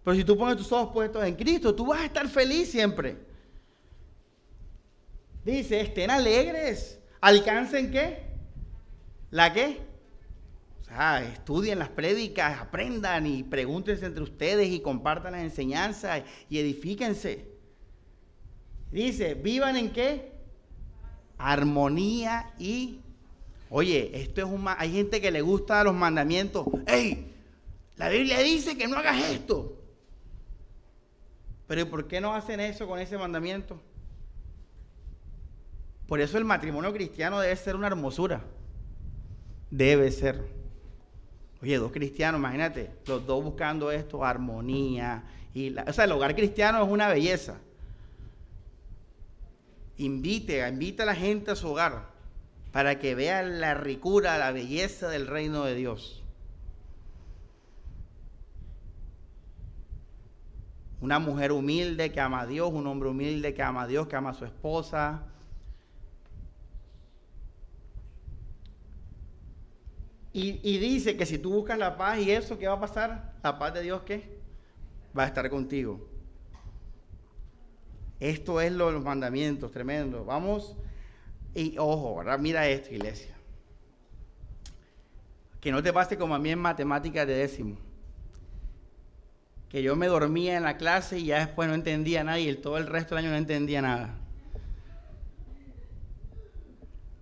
[0.09, 3.15] Pero si tú pones tus ojos puestos en Cristo, tú vas a estar feliz siempre.
[5.45, 6.99] Dice, estén alegres.
[7.21, 8.23] ¿Alcancen qué?
[9.29, 9.77] ¿La qué?
[10.81, 16.57] O sea, estudien las prédicas, aprendan y pregúntense entre ustedes y compartan las enseñanzas y
[16.57, 17.45] edifíquense.
[18.91, 20.31] Dice, vivan en qué?
[21.37, 23.01] Armonía y
[23.69, 26.65] Oye, esto es un hay gente que le gusta los mandamientos.
[26.87, 27.31] ¡Ey!
[27.95, 29.75] La Biblia dice que no hagas esto.
[31.69, 33.79] Pero ¿por qué no hacen eso con ese mandamiento?
[36.07, 38.41] Por eso el matrimonio cristiano debe ser una hermosura.
[39.69, 40.47] Debe ser.
[41.61, 45.25] Oye, dos cristianos, imagínate, los dos buscando esto, armonía.
[45.53, 47.59] Y o sea, el hogar cristiano es una belleza.
[49.97, 52.09] Invite, invite a la gente a su hogar
[52.71, 56.23] para que vean la ricura, la belleza del reino de Dios.
[61.01, 64.15] Una mujer humilde que ama a Dios, un hombre humilde que ama a Dios, que
[64.15, 65.23] ama a su esposa.
[70.31, 73.33] Y, dice que si tú buscas la paz y eso, ¿qué va a pasar?
[73.43, 74.39] La paz de Dios, ¿qué?
[75.17, 76.07] Va a estar contigo.
[78.19, 80.23] Esto es lo, los mandamientos, tremendo.
[80.23, 80.75] Vamos
[81.55, 83.35] y ojo, ahora mira esto, iglesia.
[85.59, 87.77] Que no te pase como a mí en matemáticas de décimo.
[89.69, 92.59] Que yo me dormía en la clase y ya después no entendía nada y el,
[92.59, 94.17] todo el resto del año no entendía nada.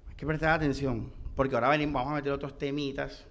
[0.10, 3.26] Hay que prestar atención, porque ahora venimos, vamos a meter otros temitas.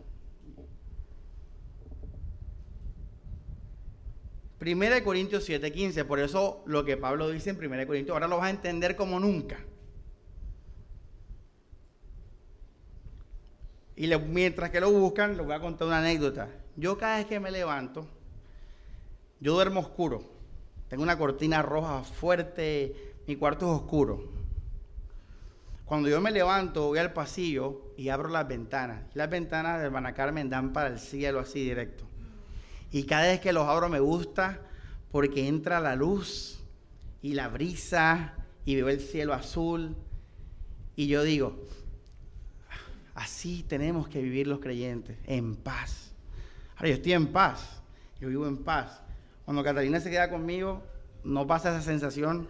[4.59, 8.29] Primera de Corintios 7:15, por eso lo que Pablo dice en Primera de Corintios, ahora
[8.29, 9.59] lo vas a entender como nunca.
[13.97, 16.51] Y mientras que lo buscan, les voy a contar una anécdota.
[16.77, 18.07] Yo cada vez que me levanto,
[19.41, 20.23] yo duermo oscuro.
[20.89, 24.33] Tengo una cortina roja fuerte, mi cuarto es oscuro.
[25.85, 29.05] Cuando yo me levanto, voy al pasillo y abro las ventanas.
[29.15, 32.05] Las ventanas del Carmen dan para el cielo así directo.
[32.91, 34.61] Y cada vez que los abro me gusta
[35.13, 36.61] porque entra la luz
[37.23, 39.97] y la brisa y veo el cielo azul.
[40.97, 41.57] Y yo digo,
[43.17, 46.13] Así tenemos que vivir los creyentes, en paz.
[46.77, 47.81] Ahora, yo estoy en paz,
[48.21, 49.01] yo vivo en paz.
[49.47, 50.83] Cuando Catalina se queda conmigo,
[51.23, 52.49] no pasa esa sensación.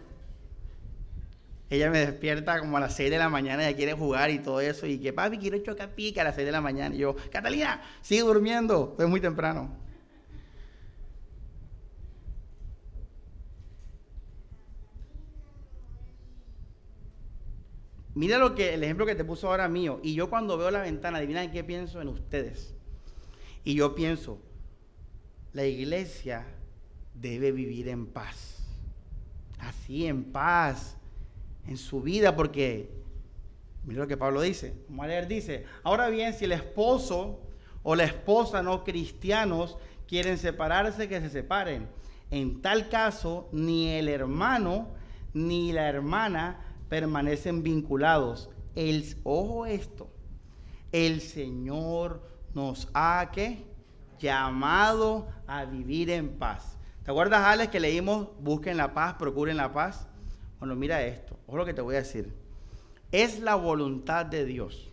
[1.69, 4.63] Ella me despierta como a las 6 de la mañana, y quiere jugar y todo
[4.63, 6.95] eso, y que papi, quiero chocar pica a las 6 de la mañana.
[6.95, 9.77] Y yo, Catalina, sigue durmiendo, es muy temprano.
[18.15, 20.01] Mira lo que el ejemplo que te puso ahora mío.
[20.03, 22.75] Y yo cuando veo la ventana, adivina qué pienso en ustedes.
[23.65, 24.41] Y yo pienso,
[25.53, 26.47] la iglesia
[27.21, 28.65] debe vivir en paz.
[29.59, 30.97] Así, en paz,
[31.67, 32.91] en su vida, porque
[33.85, 34.75] mira lo que Pablo dice.
[34.89, 37.41] Vamos dice, ahora bien, si el esposo
[37.83, 41.89] o la esposa no cristianos quieren separarse, que se separen.
[42.31, 44.89] En tal caso, ni el hermano
[45.37, 48.51] ni la hermana permanecen vinculados.
[48.75, 50.09] El, ojo esto,
[50.93, 52.23] el Señor
[52.55, 53.31] nos ha
[54.19, 56.79] llamado a vivir en paz.
[57.07, 60.09] ¿Te acuerdas, Alex, que leímos busquen la paz, procuren la paz?
[60.59, 62.35] Bueno, mira esto, ojo lo que te voy a decir.
[63.13, 64.91] Es la voluntad de Dios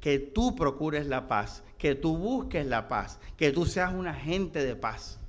[0.00, 4.64] que tú procures la paz, que tú busques la paz, que tú seas un agente
[4.64, 5.20] de paz.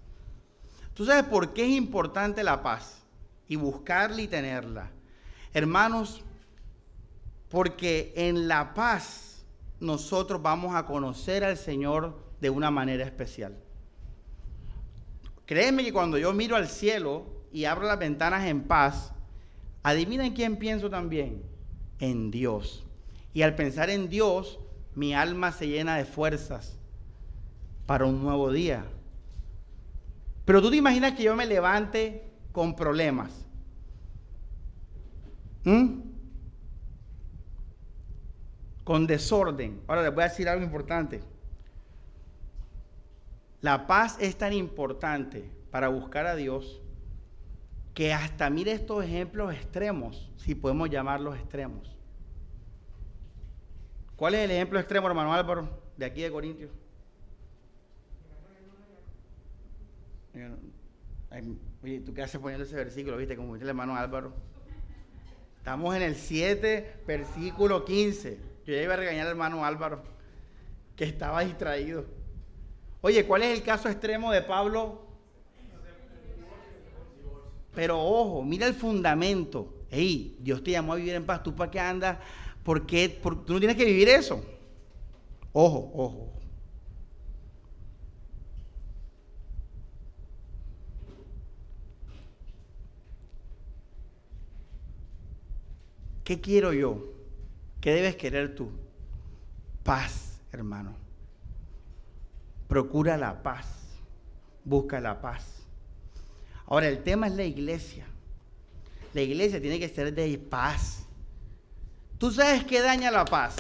[0.96, 3.04] ¿Tú sabes por qué es importante la paz?
[3.48, 4.90] Y buscarla y tenerla.
[5.54, 6.24] Hermanos,
[7.50, 9.46] porque en la paz
[9.80, 13.56] nosotros vamos a conocer al Señor de una manera especial.
[15.52, 19.12] Créeme que cuando yo miro al cielo y abro las ventanas en paz,
[19.84, 21.44] adivinen quién pienso también,
[22.00, 22.86] en Dios.
[23.34, 24.62] Y al pensar en Dios,
[24.96, 26.78] mi alma se llena de fuerzas
[27.86, 28.86] para un nuevo día.
[30.46, 33.46] Pero tú te imaginas que yo me levante con problemas
[35.66, 36.00] ¿Mm?
[38.86, 39.82] Con desorden.
[39.86, 41.22] Ahora les voy a decir algo importante.
[43.62, 46.82] La paz es tan importante para buscar a Dios
[47.94, 51.96] que hasta mire estos ejemplos extremos, si podemos llamarlos extremos.
[54.16, 56.72] ¿Cuál es el ejemplo extremo, hermano Álvaro, de aquí de Corintios?
[61.84, 63.18] Oye, ¿tú qué haces poniendo ese versículo?
[63.18, 63.36] ¿Viste?
[63.36, 64.34] Como dice el hermano Álvaro.
[65.58, 68.40] Estamos en el 7, versículo 15.
[68.66, 70.02] Yo ya iba a regañar al hermano Álvaro,
[70.96, 72.06] que estaba distraído.
[73.02, 75.02] Oye, ¿cuál es el caso extremo de Pablo?
[77.74, 79.74] Pero ojo, mira el fundamento.
[79.90, 81.42] Ey, Dios te llamó a vivir en paz.
[81.42, 82.20] ¿Tú para qué andas?
[82.64, 83.10] ¿Por qué?
[83.10, 84.44] tú no tienes que vivir eso.
[85.52, 86.34] Ojo, ojo.
[96.24, 97.12] ¿Qué quiero yo?
[97.82, 98.70] ¿Qué debes querer tú?
[99.84, 101.01] Paz, hermano.
[102.72, 103.68] Procura la paz.
[104.64, 105.68] Busca la paz.
[106.68, 108.08] Ahora, el tema es la iglesia.
[109.14, 111.06] La iglesia tiene que ser de paz.
[112.18, 113.58] ¿Tú sabes qué daña la paz?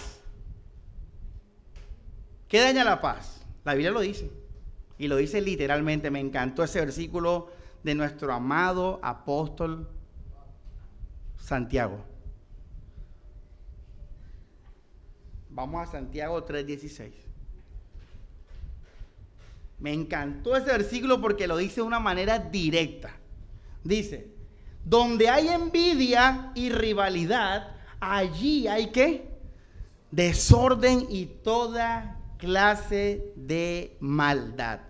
[2.47, 3.45] ¿Qué daña la paz?
[3.65, 4.31] La Biblia lo dice.
[4.97, 6.09] Y lo dice literalmente.
[6.09, 7.51] Me encantó ese versículo
[7.83, 9.89] de nuestro amado apóstol
[11.35, 12.05] Santiago.
[15.49, 17.30] Vamos a Santiago 3:16.
[19.81, 23.15] Me encantó ese versículo porque lo dice de una manera directa.
[23.83, 24.27] Dice,
[24.85, 29.27] donde hay envidia y rivalidad, allí hay que
[30.11, 34.81] desorden y toda clase de maldad.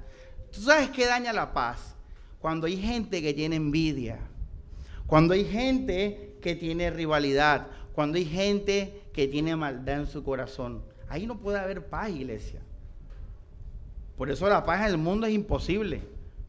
[0.51, 1.95] ¿Tú sabes qué daña la paz?
[2.39, 4.19] Cuando hay gente que tiene envidia,
[5.07, 10.83] cuando hay gente que tiene rivalidad, cuando hay gente que tiene maldad en su corazón.
[11.07, 12.61] Ahí no puede haber paz, iglesia.
[14.21, 16.03] Por eso la paz en el mundo es imposible.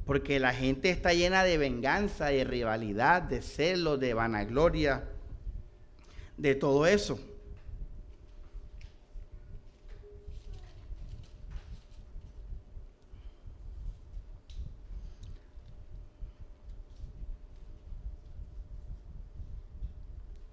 [0.05, 5.05] Porque la gente está llena de venganza, de rivalidad, de celos, de vanagloria,
[6.37, 7.19] de todo eso.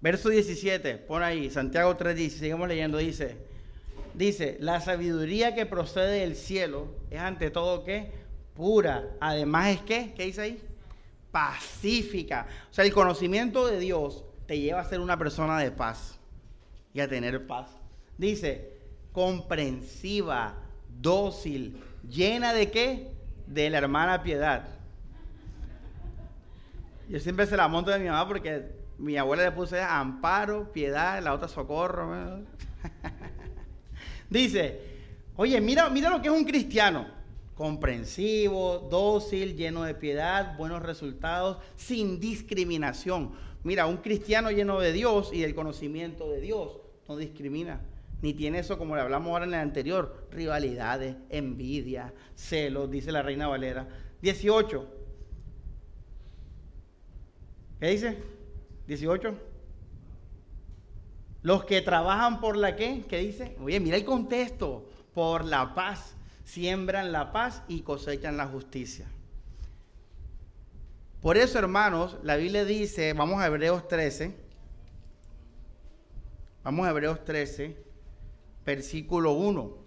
[0.00, 3.49] Verso 17, pon ahí, Santiago 3.10, seguimos leyendo, dice,
[4.14, 8.12] dice, la sabiduría que procede del cielo es ante todo que
[8.54, 10.62] pura, además es que, ¿qué dice ahí?
[11.30, 12.46] Pacífica.
[12.70, 16.18] O sea, el conocimiento de Dios te lleva a ser una persona de paz
[16.92, 17.70] y a tener paz.
[18.18, 18.78] Dice,
[19.12, 20.54] comprensiva,
[21.00, 23.12] dócil, llena de qué?
[23.46, 24.68] De la hermana piedad.
[27.08, 31.22] Yo siempre se la monto de mi mamá porque mi abuela le puse amparo, piedad,
[31.22, 32.40] la otra socorro.
[34.30, 34.80] Dice,
[35.36, 37.08] oye, mira, mira lo que es un cristiano.
[37.54, 43.32] Comprensivo, dócil, lleno de piedad, buenos resultados, sin discriminación.
[43.64, 47.80] Mira, un cristiano lleno de Dios y del conocimiento de Dios no discrimina.
[48.22, 53.22] Ni tiene eso como le hablamos ahora en el anterior, rivalidades, envidia, celos, dice la
[53.22, 53.88] reina Valera.
[54.22, 54.86] 18.
[57.80, 58.18] ¿Qué dice?
[58.86, 59.49] 18.
[61.42, 63.56] Los que trabajan por la qué, ¿qué dice?
[63.60, 64.86] Oye, mira el contexto.
[65.14, 66.14] Por la paz.
[66.44, 69.06] Siembran la paz y cosechan la justicia.
[71.20, 74.34] Por eso, hermanos, la Biblia dice, vamos a Hebreos 13.
[76.62, 77.76] Vamos a Hebreos 13,
[78.64, 79.78] versículo 1.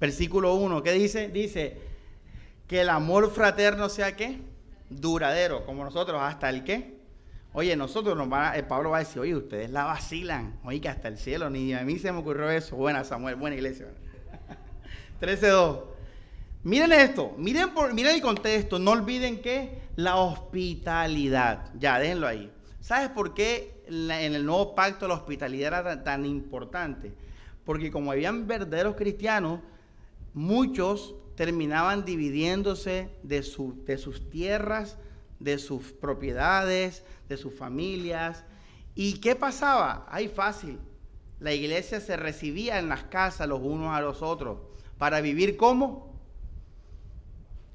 [0.00, 1.28] Versículo 1, ¿qué dice?
[1.28, 1.80] Dice,
[2.66, 4.40] que el amor fraterno sea qué?
[5.00, 7.00] Duradero, como nosotros, hasta el qué.
[7.54, 10.80] Oye, nosotros nos van a, eh, Pablo va a decir, oye, ustedes la vacilan, oye,
[10.80, 12.76] que hasta el cielo, ni a mí se me ocurrió eso.
[12.76, 13.88] Buena Samuel, buena iglesia.
[15.20, 15.82] 13.2.
[16.64, 22.50] Miren esto, miren, por, miren el contexto, no olviden que la hospitalidad, ya, déjenlo ahí.
[22.80, 27.12] ¿Sabes por qué en el nuevo pacto la hospitalidad era tan importante?
[27.64, 29.60] Porque como habían verdaderos cristianos,
[30.34, 33.44] muchos terminaban dividiéndose de,
[33.84, 34.98] de sus tierras,
[35.38, 38.44] de sus propiedades, de sus familias.
[38.94, 40.06] ¿Y qué pasaba?
[40.10, 40.78] Ahí fácil.
[41.40, 44.58] La iglesia se recibía en las casas los unos a los otros
[44.98, 46.12] para vivir como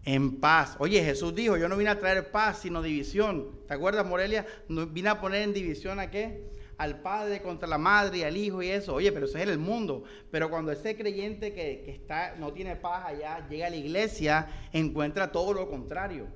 [0.06, 0.78] en paz.
[0.80, 3.52] Oye, Jesús dijo, yo no vine a traer paz, sino división.
[3.68, 4.46] ¿Te acuerdas, Morelia?
[4.70, 6.50] vine a poner en división a qué?
[6.78, 8.94] Al padre contra la madre y al hijo y eso.
[8.94, 10.04] Oye, pero eso es en el mundo.
[10.32, 15.32] Pero cuando ese creyente que, está, no tiene paz allá llega a la iglesia, encuentra
[15.32, 16.28] todo lo contrario.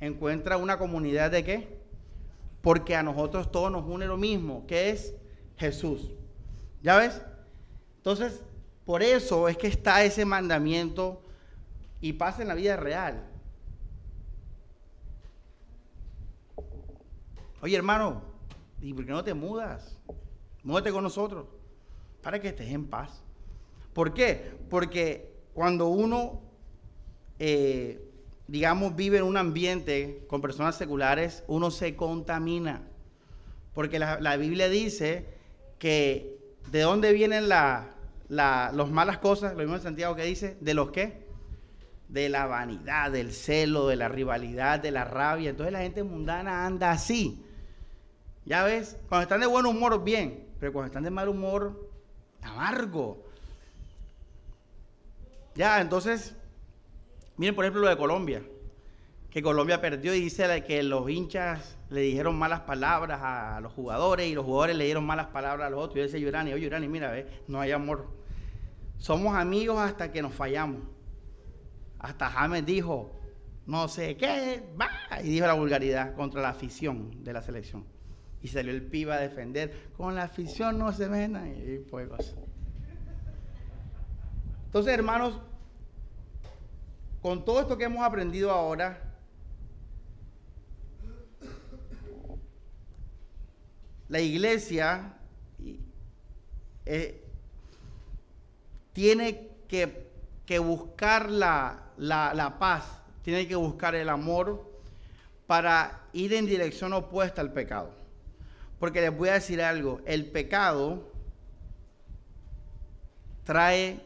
[0.00, 1.80] Encuentra una comunidad de qué?
[2.62, 5.14] Porque a nosotros todos nos une lo mismo, que es
[5.56, 6.10] Jesús.
[6.82, 7.20] ¿Ya ves?
[7.98, 8.42] Entonces,
[8.86, 11.22] por eso es que está ese mandamiento
[12.00, 13.26] y pasa en la vida real.
[17.60, 18.29] Oye, hermano,
[18.80, 19.96] ¿y por qué no te mudas?
[20.62, 21.46] Múdate con nosotros
[22.22, 23.22] para que estés en paz.
[23.92, 24.52] ¿Por qué?
[24.68, 26.40] Porque cuando uno,
[27.38, 28.00] eh,
[28.46, 32.82] digamos, vive en un ambiente con personas seculares, uno se contamina.
[33.74, 35.26] Porque la, Biblia dice
[35.78, 36.38] que
[36.70, 37.86] de dónde vienen las
[38.28, 41.26] malas cosas, lo mismo en Santiago que dice, de los qué?
[42.08, 45.50] De la vanidad, del celo, de la rivalidad, de la rabia.
[45.50, 47.44] Entonces la gente mundana anda así.
[48.50, 51.88] Ya ves, cuando están de buen humor, bien, pero cuando están de mal humor,
[52.42, 53.24] amargo.
[55.54, 56.34] Ya, entonces,
[57.36, 58.42] miren por ejemplo lo de Colombia,
[59.30, 64.26] que Colombia perdió y dice que los hinchas le dijeron malas palabras a los jugadores
[64.26, 65.98] y los jugadores le dieron malas palabras a los otros.
[65.98, 68.08] Y dice Yurani, oye Yurani, mira, ve, no hay amor.
[68.98, 70.82] Somos amigos hasta que nos fallamos.
[72.00, 73.12] Hasta James dijo,
[73.66, 74.90] no sé qué, va,
[75.22, 77.99] y dijo la vulgaridad contra la afición de la selección.
[78.42, 82.08] Y salió el piba a defender, con la afición no se ven y pues
[84.66, 85.38] Entonces, hermanos,
[87.20, 89.10] con todo esto que hemos aprendido ahora,
[94.08, 95.14] la iglesia
[96.86, 97.22] eh,
[98.92, 102.84] tiene que, buscar la, paz,
[103.22, 104.68] tiene que buscar el amor
[105.46, 107.99] para ir en dirección opuesta al pecado.
[108.80, 111.12] Porque les voy a decir algo, el pecado
[113.44, 114.00] trae,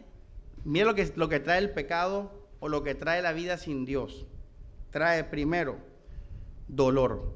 [0.64, 3.86] mira lo que, lo que trae el pecado o lo que trae la vida sin
[3.86, 4.26] Dios.
[4.90, 5.78] Trae primero
[6.68, 7.34] dolor.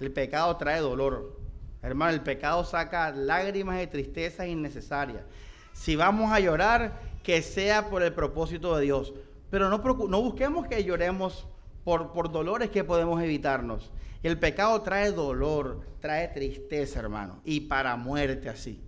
[0.00, 1.38] El pecado trae dolor.
[1.82, 5.22] Hermano, el pecado saca lágrimas y tristezas innecesarias.
[5.74, 9.12] Si vamos a llorar, que sea por el propósito de Dios.
[9.50, 11.46] Pero no, no busquemos que lloremos
[11.84, 13.90] por, por dolores que podemos evitarnos.
[14.22, 18.80] El pecado trae dolor, trae tristeza, hermano, y para muerte así.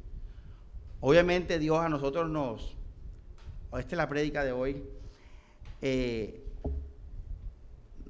[1.00, 2.76] Obviamente Dios a nosotros nos,
[3.78, 4.84] esta es la prédica de hoy,
[5.82, 6.40] eh,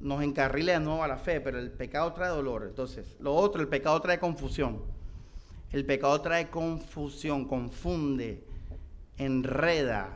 [0.00, 2.66] nos encarrila de nuevo a la fe, pero el pecado trae dolor.
[2.68, 4.82] Entonces, lo otro, el pecado trae confusión.
[5.72, 8.44] El pecado trae confusión, confunde,
[9.16, 10.10] enreda.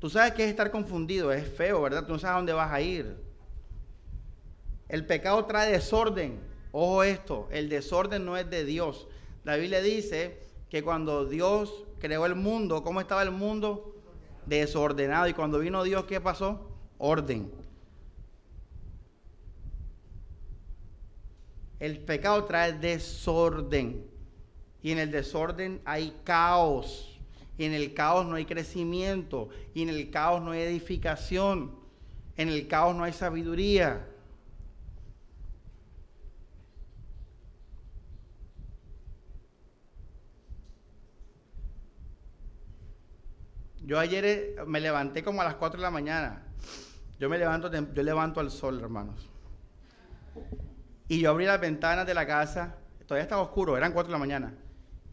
[0.00, 2.04] Tú sabes que es estar confundido, es feo, ¿verdad?
[2.04, 3.29] Tú no sabes a dónde vas a ir.
[4.90, 6.40] El pecado trae desorden.
[6.72, 9.08] Ojo esto, el desorden no es de Dios.
[9.44, 10.38] La Biblia dice
[10.68, 13.96] que cuando Dios creó el mundo, ¿cómo estaba el mundo?
[14.46, 15.28] Desordenado.
[15.28, 16.70] Y cuando vino Dios, ¿qué pasó?
[17.00, 17.50] orden.
[21.80, 24.06] El pecado trae desorden.
[24.82, 27.18] Y en el desorden hay caos.
[27.56, 29.48] Y en el caos no hay crecimiento.
[29.74, 31.74] Y en el caos no hay edificación.
[32.36, 34.06] En el caos no hay sabiduría.
[43.84, 46.42] Yo ayer eh, me levanté como a las 4 de la mañana.
[47.18, 49.28] Yo me levanto, yo levanto al sol, hermanos.
[51.08, 52.76] Y yo abrí las ventanas de la casa,
[53.06, 54.54] todavía estaba oscuro, eran 4 de la mañana.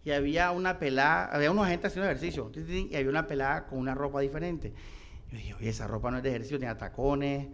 [0.03, 3.93] Y había una pelada, había unos gente haciendo ejercicio, y había una pelada con una
[3.93, 4.73] ropa diferente.
[5.31, 7.47] Yo dije, oye, esa ropa no es de ejercicio, tenía tacones,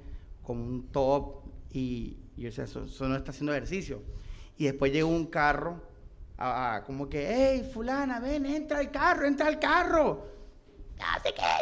[0.44, 4.04] con un top, y, yo decía, eso, no está haciendo ejercicio.
[4.58, 5.82] Y después llegó un carro,
[6.86, 10.34] como que, hey, fulana, ven, entra al carro, entra al carro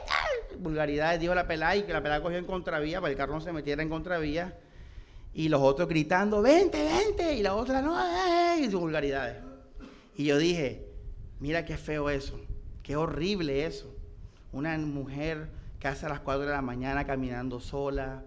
[0.08, 0.60] tal.
[0.60, 3.42] Vulgaridades, dijo la pelada y que la pelada cogió en contravía para el carro no
[3.42, 4.58] se metiera en contravía.
[5.34, 7.34] Y los otros gritando, vente, vente.
[7.34, 9.38] Y la otra, no, eh, y sus vulgaridades.
[10.16, 10.88] Y yo dije,
[11.40, 12.40] mira qué feo eso,
[12.84, 13.96] qué horrible eso.
[14.52, 18.24] Una mujer que hace a las 4 de la mañana caminando sola,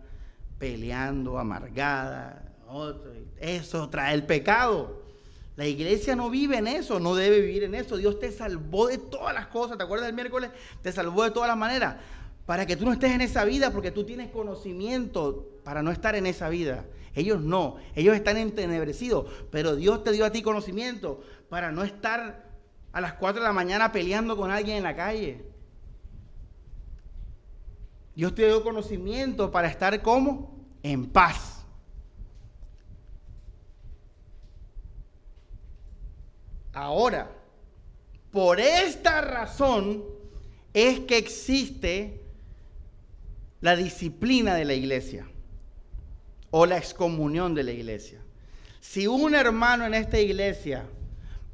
[0.58, 2.42] peleando, amargada.
[3.38, 5.03] Eso trae el pecado.
[5.56, 7.96] La iglesia no vive en eso, no debe vivir en eso.
[7.96, 9.76] Dios te salvó de todas las cosas.
[9.78, 10.50] ¿Te acuerdas del miércoles?
[10.82, 11.96] Te salvó de todas las maneras.
[12.44, 16.16] Para que tú no estés en esa vida, porque tú tienes conocimiento para no estar
[16.16, 16.84] en esa vida.
[17.14, 19.30] Ellos no, ellos están entenebrecidos.
[19.52, 22.50] Pero Dios te dio a ti conocimiento para no estar
[22.92, 25.44] a las 4 de la mañana peleando con alguien en la calle.
[28.16, 31.53] Dios te dio conocimiento para estar como en paz.
[36.74, 37.30] Ahora,
[38.32, 40.04] por esta razón
[40.72, 42.20] es que existe
[43.60, 45.26] la disciplina de la iglesia
[46.50, 48.20] o la excomunión de la iglesia.
[48.80, 50.84] Si un hermano en esta iglesia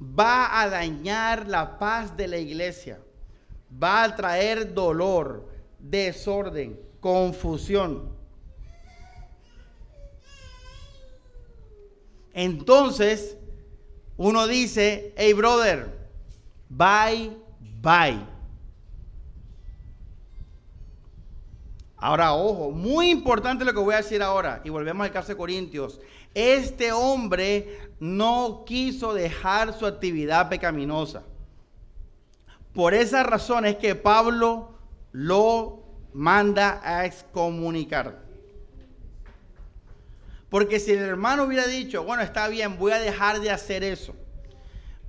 [0.00, 2.98] va a dañar la paz de la iglesia,
[3.70, 5.48] va a traer dolor,
[5.78, 8.10] desorden, confusión.
[12.32, 13.36] Entonces,
[14.22, 15.98] uno dice, hey brother,
[16.68, 17.34] bye,
[17.80, 18.20] bye.
[21.96, 25.38] Ahora, ojo, muy importante lo que voy a decir ahora, y volvemos al caso de
[25.38, 26.02] Corintios.
[26.34, 31.22] Este hombre no quiso dejar su actividad pecaminosa.
[32.74, 34.74] Por esa razón es que Pablo
[35.12, 38.22] lo manda a excomunicar.
[40.50, 44.16] Porque si el hermano hubiera dicho, bueno, está bien, voy a dejar de hacer eso,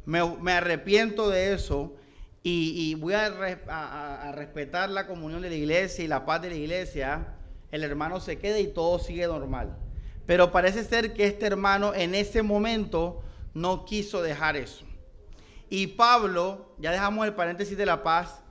[0.06, 1.96] me, arrepiento de eso
[2.44, 3.26] y, voy a,
[3.68, 7.28] a, respetar la comunión de la iglesia y la paz de la iglesia,
[7.72, 9.76] el hermano se queda y todo sigue normal.
[10.28, 13.24] Pero parece ser que este hermano en ese momento
[13.54, 14.86] no quiso dejar eso.
[15.70, 18.42] Y Pablo, ya dejamos el paréntesis de la paz,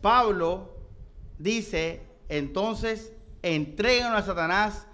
[0.00, 0.74] Pablo
[1.38, 3.12] dice, entonces
[3.42, 4.86] entregan a Satanás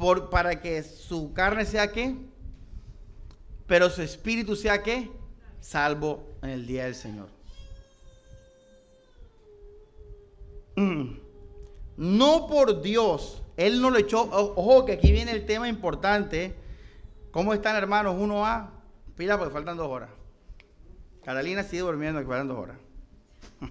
[0.00, 2.16] por, para que su carne sea qué,
[3.66, 5.10] pero su espíritu sea qué,
[5.60, 7.28] salvo en el día del Señor.
[10.76, 11.18] Mm.
[11.98, 16.56] No por Dios, Él no lo echó, ojo que aquí viene el tema importante,
[17.30, 18.16] ¿cómo están hermanos?
[18.18, 18.72] Uno a,
[19.16, 20.08] pila porque faltan dos horas.
[21.22, 22.78] Catalina sigue durmiendo, que faltan dos horas.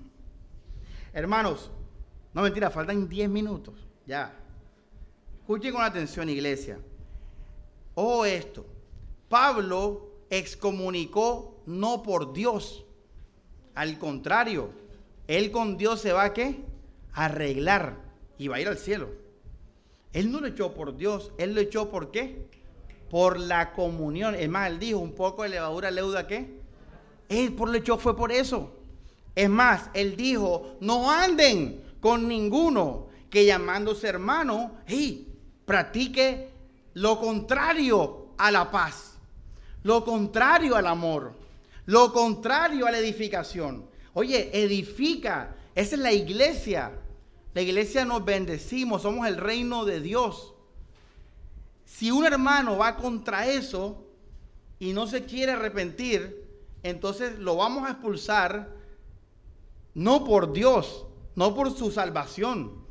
[1.14, 1.72] Hermanos,
[2.36, 3.88] no mentira, faltan 10 minutos.
[4.06, 4.32] Ya.
[5.50, 6.78] Escuchen con atención, iglesia.
[7.96, 8.68] Ojo esto.
[9.30, 12.86] Pablo excomunicó no por Dios.
[13.74, 14.70] Al contrario,
[15.26, 16.34] él con Dios se va a
[17.14, 17.98] arreglar
[18.38, 19.10] y va a ir al cielo.
[20.14, 22.46] Él no lo echó por Dios, él lo echó por qué?
[23.10, 24.36] Por la comunión.
[24.36, 26.60] Es más, él dijo, un poco de levadura leuda qué?
[27.28, 28.72] Él por lo hecho fue por eso.
[29.34, 35.26] Es más, él dijo, no anden con ninguno que llamándose hermano, hey,
[35.70, 36.50] practique
[36.96, 39.20] lo contrario a la paz,
[39.84, 41.34] lo contrario al amor,
[41.86, 43.88] lo contrario a la edificación.
[44.16, 46.92] Oye, edifica, esa es la iglesia.
[47.54, 50.56] La iglesia nos bendecimos, somos el reino de Dios.
[51.86, 54.04] Si un hermano va contra eso
[54.80, 56.50] y no se quiere arrepentir,
[56.82, 58.74] entonces lo vamos a expulsar
[59.94, 61.06] no por Dios,
[61.36, 62.89] no por su salvación.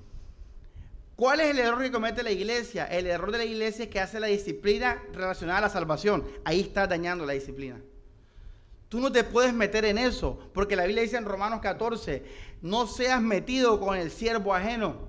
[1.19, 2.87] ¿Cuál es el error que comete la iglesia?
[2.87, 6.25] El error de la iglesia es que hace la disciplina relacionada a la salvación.
[6.45, 7.81] Ahí está dañando la disciplina.
[8.89, 12.23] Tú no te puedes meter en eso, porque la Biblia dice en Romanos 14,
[12.62, 15.09] no seas metido con el siervo ajeno.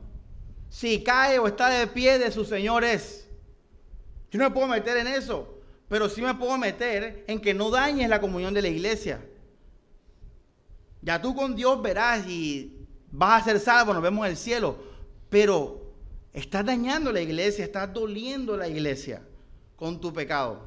[0.69, 3.27] Si cae o está de pie de sus señores.
[4.31, 7.71] Yo no me puedo meter en eso pero sí me puedo meter en que no
[7.71, 9.25] dañes la comunión de la iglesia.
[11.01, 14.77] Ya tú con Dios verás y vas a ser salvo, nos vemos en el cielo,
[15.29, 15.88] pero
[16.33, 19.21] estás dañando la iglesia, estás doliendo la iglesia
[19.75, 20.61] con tu pecado.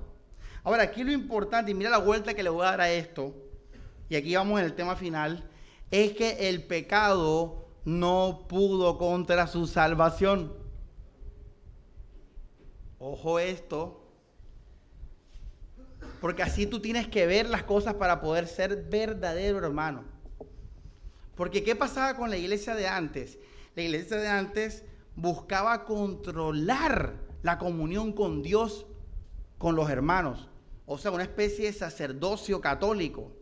[0.65, 3.35] Ahora, aquí lo importante, y mira la vuelta que le voy a dar a esto,
[4.09, 5.49] y aquí vamos en el tema final,
[5.91, 10.53] es que el pecado no pudo contra su salvación.
[12.99, 14.03] Ojo esto,
[16.21, 20.05] porque así tú tienes que ver las cosas para poder ser verdadero hermano.
[21.35, 23.39] Porque ¿qué pasaba con la iglesia de antes?
[23.75, 24.85] La iglesia de antes
[25.17, 28.87] buscaba controlar la comunión con Dios,
[29.59, 30.49] con los hermanos.
[30.87, 33.33] O sea, una especie de sacerdocio católico.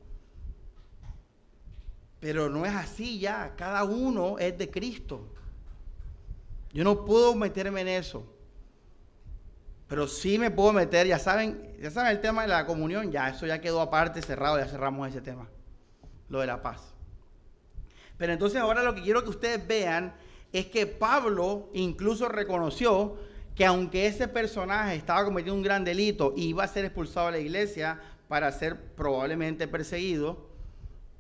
[2.21, 3.55] Pero no es así ya.
[3.57, 5.33] Cada uno es de Cristo.
[6.73, 8.25] Yo no puedo meterme en eso.
[9.91, 13.29] Pero sí me puedo meter, ya saben, ya saben el tema de la comunión, ya
[13.29, 15.49] eso ya quedó aparte, cerrado, ya cerramos ese tema,
[16.29, 16.95] lo de la paz.
[18.17, 20.15] Pero entonces ahora lo que quiero que ustedes vean
[20.53, 23.17] es que Pablo incluso reconoció
[23.55, 27.33] que aunque ese personaje estaba cometiendo un gran delito y iba a ser expulsado de
[27.33, 30.49] la iglesia para ser probablemente perseguido,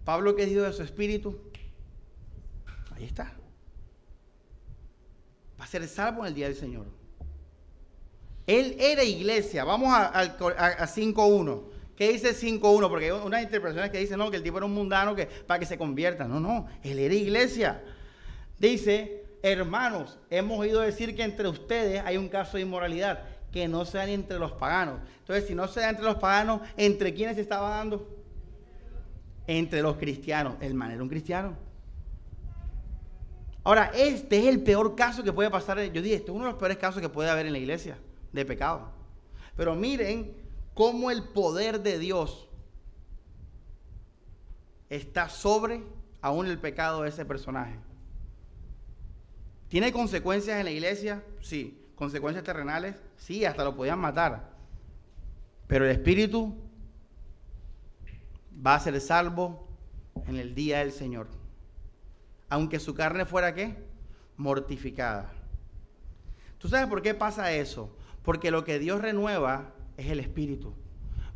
[0.04, 1.38] Pablo que dijo de su espíritu,
[2.92, 3.34] ahí está.
[5.60, 6.86] Va a ser salvo en el día del Señor.
[8.46, 9.64] Él era iglesia.
[9.64, 11.62] Vamos a, a, 5.1.
[11.94, 12.88] ¿Qué dice 5.1?
[12.88, 15.60] Porque hay unas interpretaciones que dicen no, que el tipo era un mundano que, para
[15.60, 16.26] que se convierta.
[16.26, 17.84] No, no, él era iglesia.
[18.58, 23.84] Dice, hermanos, hemos oído decir que entre ustedes hay un caso de inmoralidad, que no
[23.84, 25.00] sean entre los paganos.
[25.20, 28.08] Entonces, si no se da entre los paganos, ¿entre quiénes se estaba dando?
[29.46, 30.54] Entre los cristianos.
[30.60, 31.56] El man era un cristiano.
[33.64, 35.82] Ahora, este es el peor caso que puede pasar.
[35.92, 37.98] Yo dije, este es uno de los peores casos que puede haber en la iglesia
[38.32, 38.90] de pecado.
[39.56, 40.34] Pero miren
[40.74, 42.48] cómo el poder de Dios
[44.88, 45.82] está sobre
[46.22, 47.78] aún el pecado de ese personaje.
[49.70, 51.22] ¿Tiene consecuencias en la iglesia?
[51.40, 51.80] Sí.
[51.94, 52.96] ¿Consecuencias terrenales?
[53.16, 54.50] Sí, hasta lo podían matar.
[55.68, 56.56] Pero el espíritu
[58.66, 59.68] va a ser salvo
[60.26, 61.28] en el día del Señor.
[62.48, 63.76] Aunque su carne fuera qué?
[64.36, 65.32] Mortificada.
[66.58, 67.96] ¿Tú sabes por qué pasa eso?
[68.24, 70.74] Porque lo que Dios renueva es el espíritu.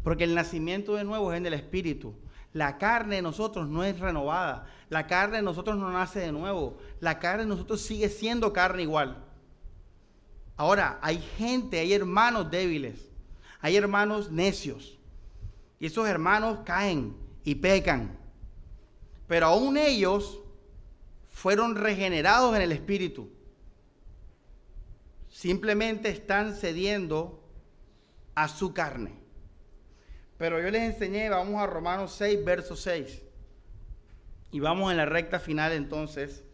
[0.03, 2.17] Porque el nacimiento de nuevo es en el espíritu.
[2.55, 4.67] La carne de nosotros no es renovada.
[4.89, 6.79] La carne de nosotros no nace de nuevo.
[7.01, 9.25] La carne de nosotros sigue siendo carne igual.
[10.57, 13.11] Ahora, hay gente, hay hermanos débiles.
[13.61, 14.97] Hay hermanos necios.
[15.81, 18.17] Y esos hermanos caen y pecan.
[19.27, 20.39] Pero aún ellos
[21.31, 23.31] fueron regenerados en el Espíritu.
[25.29, 27.43] Simplemente están cediendo
[28.37, 29.24] a su carne.
[30.39, 33.23] Pero yo les enseñé, vamos a Romanos 6, verso 6.
[34.51, 36.45] Y vamos en la recta final entonces.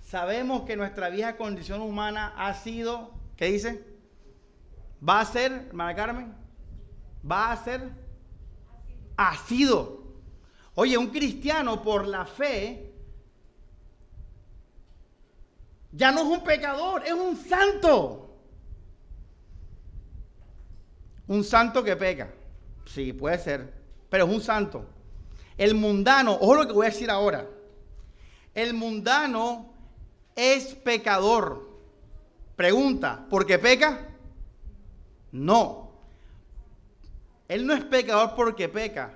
[0.00, 3.84] Sabemos que nuestra vieja condición humana ha sido, ¿qué dice?
[5.06, 6.34] Va a ser, hermana Carmen,
[7.30, 7.90] va a ser,
[9.16, 10.02] ha sido.
[10.74, 12.94] Oye, un cristiano por la fe
[15.92, 18.27] ya no es un pecador, es un santo.
[21.28, 22.30] Un santo que peca.
[22.86, 23.72] Sí, puede ser.
[24.08, 24.86] Pero es un santo.
[25.56, 27.46] El mundano, ojo lo que voy a decir ahora.
[28.54, 29.72] El mundano
[30.34, 31.68] es pecador.
[32.56, 34.08] Pregunta, ¿por qué peca?
[35.32, 35.92] No.
[37.46, 39.12] Él no es pecador porque peca.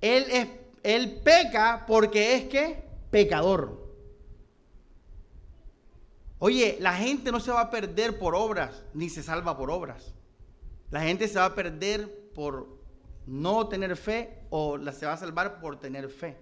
[0.00, 0.48] Él, es,
[0.82, 3.82] él peca porque es que pecador.
[6.38, 10.12] Oye, la gente no se va a perder por obras, ni se salva por obras.
[10.92, 12.68] La gente se va a perder por
[13.26, 16.36] no tener fe o la se va a salvar por tener fe.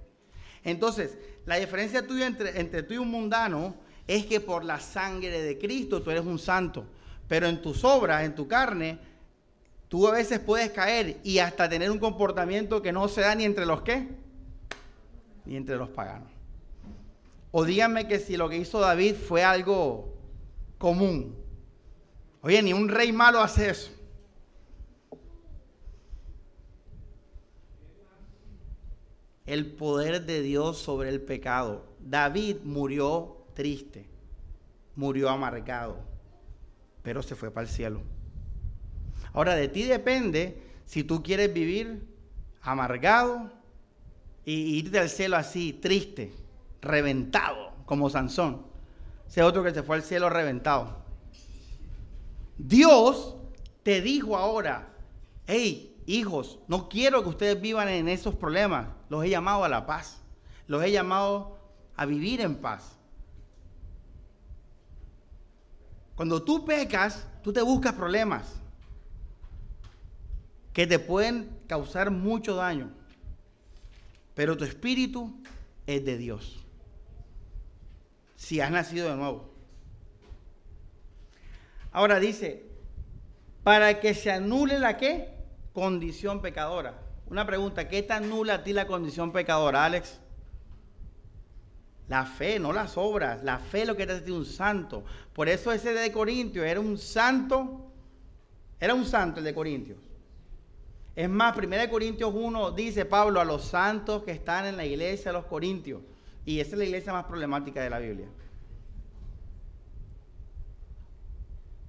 [0.65, 3.77] Entonces, la diferencia tuya entre, entre tú y un mundano
[4.09, 6.85] es que por la sangre de Cristo tú eres un santo.
[7.29, 8.99] Pero en tus obras, en tu carne,
[9.87, 13.45] tú a veces puedes caer y hasta tener un comportamiento que no se da ni
[13.45, 14.09] entre los qué,
[15.45, 16.29] ni entre los paganos.
[17.53, 20.13] O díganme que si lo que hizo David fue algo
[20.77, 21.37] común.
[22.43, 23.93] Oye, ni un rey malo hace eso.
[29.53, 31.85] El poder de Dios sobre el pecado.
[31.99, 34.09] David murió triste,
[34.95, 35.99] murió amargado,
[37.03, 38.01] pero se fue para el cielo.
[39.33, 42.07] Ahora de ti depende si tú quieres vivir
[42.63, 43.51] amargado
[44.45, 46.33] y irte al cielo así, triste,
[46.81, 48.65] reventado, como Sansón.
[49.29, 50.97] Ese otro que se fue al cielo reventado.
[52.57, 53.37] Dios
[53.83, 54.89] te dijo ahora,
[55.47, 58.89] hey, hijos, no quiero que ustedes vivan en esos problemas.
[59.09, 60.21] Los he llamado a la paz.
[60.67, 61.59] Los he llamado
[61.97, 62.97] a vivir en paz.
[66.15, 68.61] Cuando tú pecas, tú te buscas problemas
[70.73, 72.91] que te pueden causar mucho daño.
[74.35, 75.35] Pero tu espíritu
[75.87, 76.65] es de Dios.
[78.37, 79.51] Si has nacido de nuevo.
[81.93, 82.67] Ahora dice,
[83.63, 85.39] para que se anule la qué?
[85.81, 86.93] Condición pecadora.
[87.31, 90.20] Una pregunta, ¿qué tan nula a ti la condición pecadora, Alex?
[92.07, 93.43] La fe, no las obras.
[93.43, 95.05] La fe es lo que te hace un santo.
[95.33, 97.91] Por eso ese de Corintios era un santo,
[98.78, 99.97] era un santo el de Corintios.
[101.16, 105.33] Es más, 1 Corintios 1 dice Pablo a los santos que están en la iglesia
[105.33, 106.03] de los Corintios.
[106.45, 108.28] Y esa es la iglesia más problemática de la Biblia.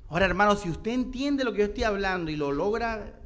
[0.07, 3.17] Ahora, hermano, si usted entiende lo que yo estoy hablando y lo logra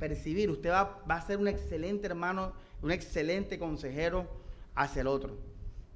[0.00, 4.26] percibir, usted va, a ser un excelente hermano, un excelente consejero
[4.74, 5.36] hacia el otro.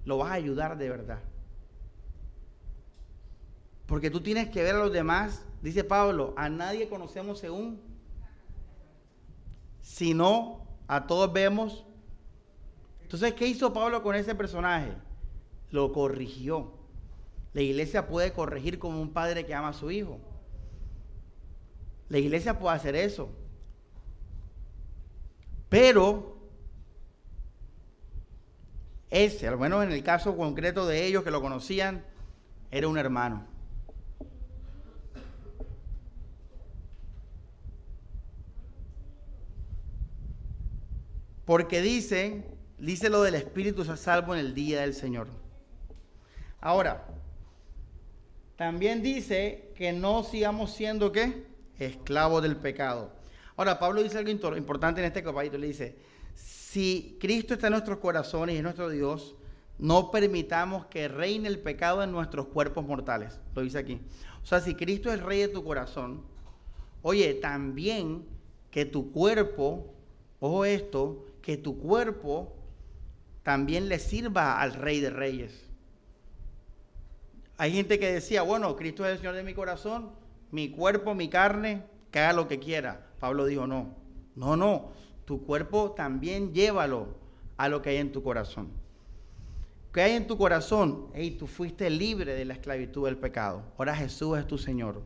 [0.04, 1.18] Lo vas a ayudar de verdad.
[3.86, 7.80] Porque tú tienes que ver a los demás, dice Pablo, a nadie conocemos según,
[9.80, 11.84] sino a todos vemos.
[13.02, 14.92] Entonces, ¿qué hizo Pablo con ese personaje?
[15.70, 16.72] Lo corrigió.
[17.52, 20.20] La iglesia puede corregir como un padre que ama a su hijo.
[22.08, 23.30] La iglesia puede hacer eso.
[25.74, 26.36] Pero
[29.10, 32.04] ese, al menos en el caso concreto de ellos que lo conocían,
[32.70, 33.44] era un hermano.
[41.44, 42.44] Porque dice,
[42.78, 45.26] dice lo del Espíritu se salvo en el día del Señor.
[46.60, 47.04] Ahora,
[48.54, 51.48] también dice que no sigamos siendo qué?
[51.80, 53.23] Esclavos del pecado.
[53.56, 55.58] Ahora, Pablo dice algo importante en este capítulo.
[55.58, 55.96] Le dice,
[56.34, 59.36] si Cristo está en nuestros corazones y es nuestro Dios,
[59.78, 63.38] no permitamos que reine el pecado en nuestros cuerpos mortales.
[63.54, 64.00] Lo dice aquí.
[64.42, 66.22] O sea, si Cristo es rey de tu corazón,
[67.02, 68.24] oye, también
[68.70, 69.94] que tu cuerpo,
[70.40, 72.56] ojo esto, que tu cuerpo
[73.42, 75.64] también le sirva al rey de reyes.
[77.56, 80.10] Hay gente que decía, bueno, Cristo es el Señor de mi corazón,
[80.50, 83.06] mi cuerpo, mi carne, que haga lo que quiera.
[83.24, 83.94] Pablo dijo, no,
[84.36, 84.92] no, no,
[85.24, 87.06] tu cuerpo también llévalo
[87.56, 88.68] a lo que hay en tu corazón.
[89.94, 91.06] ¿Qué hay en tu corazón?
[91.14, 93.62] Hey, tú fuiste libre de la esclavitud del pecado.
[93.78, 95.00] Ahora Jesús es tu Señor.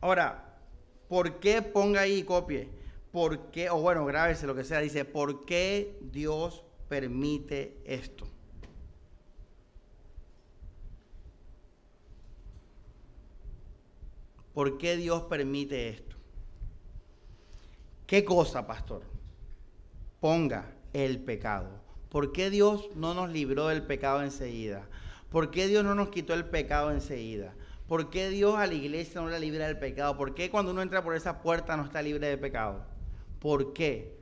[0.00, 0.56] Ahora,
[1.08, 2.68] ¿por qué ponga ahí y copie?
[3.10, 3.68] ¿Por qué?
[3.68, 4.78] O bueno, grábese lo que sea.
[4.78, 8.24] Dice, ¿por qué Dios permite esto?
[14.54, 16.16] ¿Por qué Dios permite esto?
[18.06, 19.02] ¿Qué cosa, pastor?
[20.20, 21.82] Ponga el pecado.
[22.08, 24.88] ¿Por qué Dios no nos libró del pecado enseguida?
[25.30, 27.54] ¿Por qué Dios no nos quitó el pecado enseguida?
[27.88, 30.16] ¿Por qué Dios a la iglesia no la libra del pecado?
[30.16, 32.84] ¿Por qué cuando uno entra por esa puerta no está libre de pecado?
[33.40, 34.16] ¿Por qué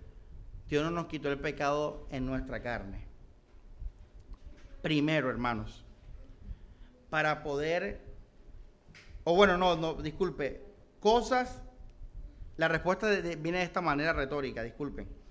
[0.69, 3.07] Dios no nos quitó el pecado en nuestra carne?
[4.81, 5.85] Primero, hermanos,
[7.11, 8.01] para poder,
[9.25, 10.63] o bueno, no, no, disculpe,
[11.01, 11.61] cosas,
[12.57, 15.23] la respuesta viene de esta manera retórica, disculpen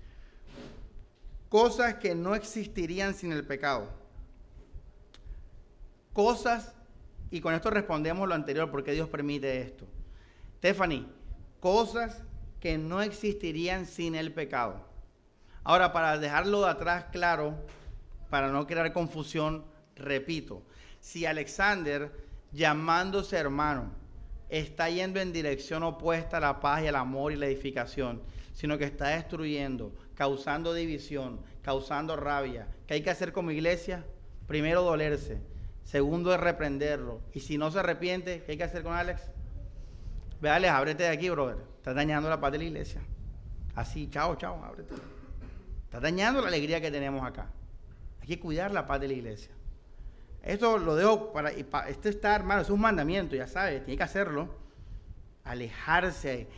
[1.52, 3.86] cosas que no existirían sin el pecado.
[6.14, 6.74] Cosas,
[7.30, 9.86] y con esto respondemos lo anterior, ¿por qué Dios permite esto?
[10.56, 11.04] Stephanie,
[11.60, 12.22] cosas
[12.58, 14.88] que no existirían sin el pecado.
[15.62, 17.54] Ahora, para dejarlo de atrás claro,
[18.30, 20.62] para no crear confusión, repito,
[21.00, 22.10] si Alexander,
[22.52, 23.90] llamándose hermano,
[24.48, 28.22] está yendo en dirección opuesta a la paz y al amor y la edificación,
[28.52, 32.68] sino que está destruyendo, causando división, causando rabia.
[32.86, 34.04] ¿Qué hay que hacer como iglesia?
[34.46, 35.40] Primero dolerse,
[35.84, 37.22] segundo es reprenderlo.
[37.32, 39.22] Y si no se arrepiente, ¿qué hay que hacer con Alex?
[40.42, 41.56] Ve Alex, ábrete de aquí, brother.
[41.78, 43.00] Estás dañando la paz de la iglesia.
[43.74, 44.94] Así, chao, chao, ábrete.
[45.84, 47.50] Estás dañando la alegría que tenemos acá.
[48.20, 49.52] Hay que cuidar la paz de la iglesia.
[50.42, 54.48] Esto lo dejo para, esto está, hermano, es un mandamiento, ya sabes, tiene que hacerlo.
[55.44, 56.48] Alejarse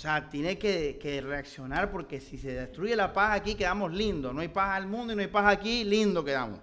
[0.00, 4.32] o sea, tiene que, reaccionar porque si se destruye la paz aquí quedamos lindos.
[4.32, 6.58] No hay paz al mundo y no hay paz aquí, lindo quedamos.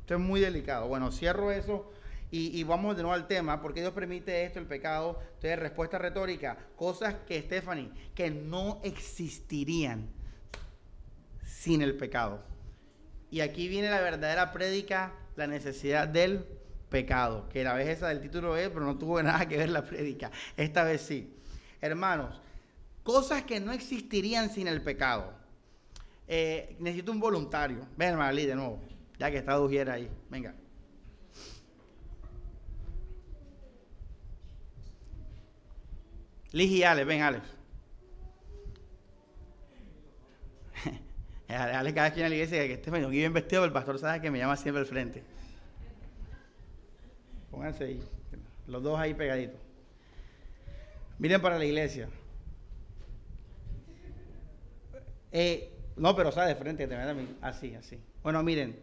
[0.00, 0.88] Esto es muy delicado.
[0.88, 1.92] Bueno, cierro eso
[2.30, 3.60] y, vamos de nuevo al tema.
[3.60, 5.20] ¿Por qué Dios permite esto, el pecado?
[5.34, 6.56] Entonces, respuesta retórica.
[6.74, 10.08] Cosas que, Stephanie, que no existirían
[11.44, 12.42] sin el pecado.
[13.32, 16.44] Y aquí viene la verdadera prédica, la necesidad del
[16.90, 17.48] pecado.
[17.48, 20.30] Que la vez esa del título es, pero no tuvo nada que ver la prédica.
[20.54, 21.34] Esta vez sí.
[21.80, 22.42] Hermanos,
[23.02, 25.32] cosas que no existirían sin el pecado.
[26.28, 27.88] Eh, necesito un voluntario.
[27.96, 28.82] Ven, Marley, de nuevo,
[29.18, 30.10] ya que está Dujiera ahí.
[30.28, 30.54] Venga.
[36.50, 37.61] Liz y Alex, ven, Alex.
[41.54, 44.38] Alex cada viene a la iglesia que esté bien vestido, el pastor sabe que me
[44.38, 45.22] llama siempre al frente.
[47.50, 48.02] Pónganse ahí,
[48.66, 49.60] los dos ahí pegaditos.
[51.18, 52.08] Miren para la iglesia.
[55.30, 56.88] Eh, no, pero sabe de frente,
[57.40, 57.98] así, así.
[58.22, 58.78] Bueno, miren,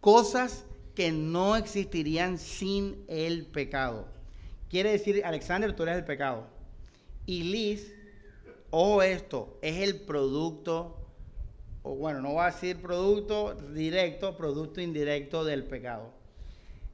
[0.00, 0.64] cosas
[0.94, 4.08] que no existirían sin el pecado.
[4.68, 6.46] Quiere decir, Alexander, tú eres el pecado.
[7.26, 7.94] Y Liz,
[8.70, 11.03] o esto, es el producto,
[11.84, 16.10] o bueno, no va a decir producto directo, producto indirecto del pecado.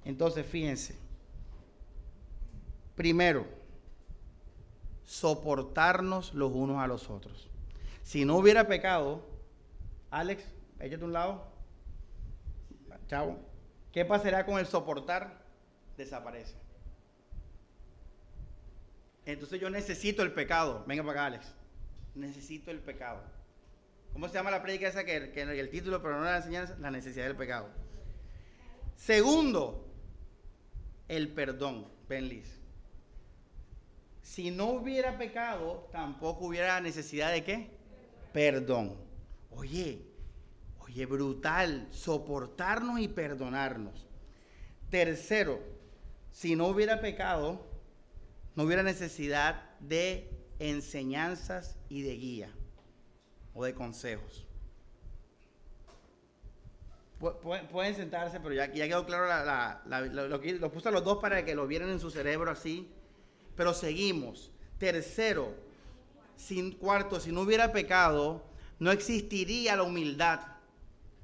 [0.05, 0.97] Entonces, fíjense.
[2.97, 3.47] Primero,
[5.05, 7.49] soportarnos los unos a los otros.
[8.03, 9.24] Si no hubiera pecado,
[10.11, 10.45] Alex,
[10.80, 11.47] échate un lado.
[13.07, 13.38] Chao.
[13.93, 15.45] ¿Qué pasará con el soportar?
[15.97, 16.57] Desaparece.
[19.24, 20.82] Entonces yo necesito el pecado.
[20.88, 21.55] Venga para acá, Alex.
[22.16, 23.22] Necesito el pecado.
[24.12, 26.76] ¿Cómo se llama la prédica esa que, que el título, pero no la enseñanza?
[26.78, 27.68] La necesidad del pecado.
[28.96, 29.88] Segundo,
[31.08, 31.88] el perdón.
[32.08, 32.61] Ben Liz
[34.30, 37.68] si no hubiera pecado, tampoco hubiera necesidad de qué?
[38.32, 38.96] Perdón.
[39.50, 40.06] Oye,
[40.78, 44.06] oye, brutal, soportarnos y perdonarnos.
[44.88, 45.61] Tercero,
[46.30, 47.66] si no hubiera pecado,
[48.54, 50.30] no hubiera necesidad de
[50.61, 52.54] enseñanzas y de guía
[53.64, 54.46] de consejos.
[57.70, 59.26] Pueden sentarse, pero ya, ya quedó claro
[59.86, 62.90] lo, lo puse a los dos para que lo vieran en su cerebro así
[63.61, 64.50] pero seguimos.
[64.78, 65.54] Tercero,
[66.34, 68.42] sin cuarto, si no hubiera pecado,
[68.78, 70.40] no existiría la humildad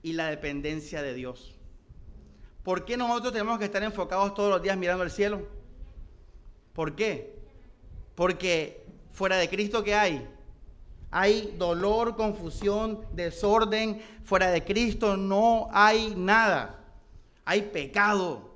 [0.02, 1.54] y la dependencia de Dios.
[2.62, 5.48] ¿Por qué nosotros tenemos que estar enfocados todos los días mirando al cielo?
[6.74, 7.38] ¿Por qué?
[8.14, 10.28] Porque fuera de Cristo que hay,
[11.18, 14.02] hay dolor, confusión, desorden.
[14.22, 16.78] Fuera de Cristo no hay nada.
[17.46, 18.50] Hay pecado.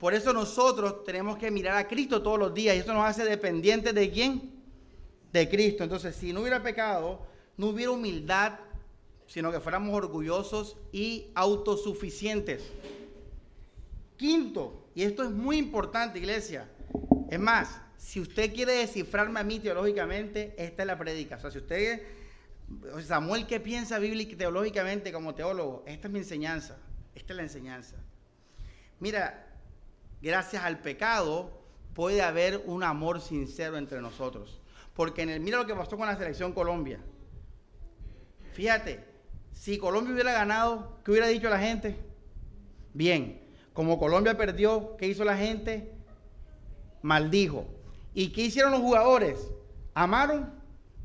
[0.00, 3.24] Por eso nosotros tenemos que mirar a Cristo todos los días y esto nos hace
[3.24, 4.60] dependientes de quién?
[5.32, 5.84] De Cristo.
[5.84, 7.20] Entonces, si no hubiera pecado,
[7.56, 8.54] no hubiera humildad,
[9.28, 12.64] sino que fuéramos orgullosos y autosuficientes.
[14.16, 16.68] Quinto, y esto es muy importante, iglesia,
[17.30, 21.36] es más, si usted quiere descifrarme a mí teológicamente, esta es la predica.
[21.36, 22.02] O sea, si usted,
[23.04, 25.84] Samuel, ¿qué piensa bíblica teológicamente como teólogo?
[25.86, 26.76] Esta es mi enseñanza.
[27.14, 27.96] Esta es la enseñanza.
[29.00, 29.46] Mira,
[30.20, 31.62] gracias al pecado
[31.94, 34.60] puede haber un amor sincero entre nosotros.
[34.94, 37.00] Porque en el, mira lo que pasó con la selección Colombia.
[38.52, 39.04] Fíjate,
[39.52, 41.96] si Colombia hubiera ganado, ¿qué hubiera dicho la gente?
[42.94, 43.42] Bien,
[43.72, 45.92] como Colombia perdió, ¿qué hizo la gente?
[47.02, 47.66] Maldijo.
[48.16, 49.46] ¿Y qué hicieron los jugadores?
[49.92, 50.50] ¿Amaron?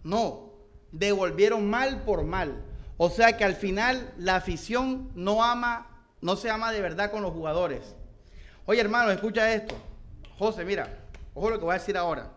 [0.01, 0.53] No,
[0.93, 2.63] devolvieron mal por mal.
[2.95, 7.21] O sea que al final la afición no ama, no se ama de verdad con
[7.21, 7.97] los jugadores.
[8.65, 9.75] Oye hermano, escucha esto.
[10.39, 10.87] José, mira,
[11.33, 12.31] ojo lo que voy a decir ahora.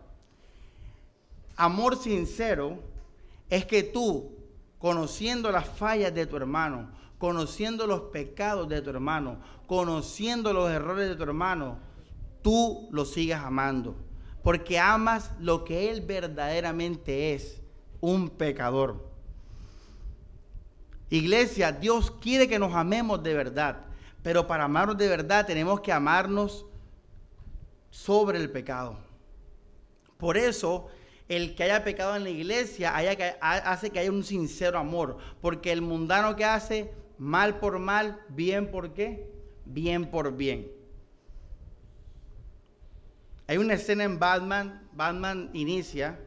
[1.55, 2.77] Amor sincero
[3.49, 4.35] es que tú,
[4.77, 11.07] conociendo las fallas de tu hermano, conociendo los pecados de tu hermano, conociendo los errores
[11.07, 11.79] de tu hermano,
[12.41, 14.04] tú lo sigas amando
[14.45, 17.59] porque amas lo que Él verdaderamente es,
[17.99, 19.09] un pecador.
[21.09, 23.77] Iglesia, Dios quiere que nos amemos de verdad,
[24.21, 26.67] pero para amarnos de verdad tenemos que amarnos
[27.89, 28.99] sobre el pecado.
[30.17, 30.89] Por eso,
[31.27, 32.93] el que haya pecado en la iglesia
[33.41, 38.69] hace que haya un sincero amor, porque el mundano que hace mal por mal, bien
[38.69, 39.27] por qué,
[39.65, 40.84] bien por bien.
[43.47, 46.19] Hay una escena en Batman, Batman inicia,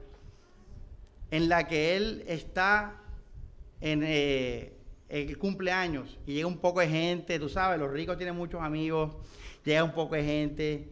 [1.33, 2.95] en la que él está
[3.81, 4.73] en eh,
[5.09, 9.17] el cumpleaños y llega un poco de gente, tú sabes, los ricos tienen muchos amigos,
[9.65, 10.89] llega un poco de gente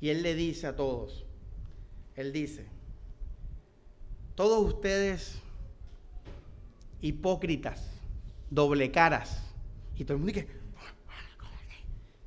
[0.00, 1.24] y él le dice a todos,
[2.16, 2.66] él dice,
[4.34, 5.40] todos ustedes
[7.00, 7.90] hipócritas,
[8.50, 9.42] doble caras,
[9.96, 10.48] y todo el mundo dice,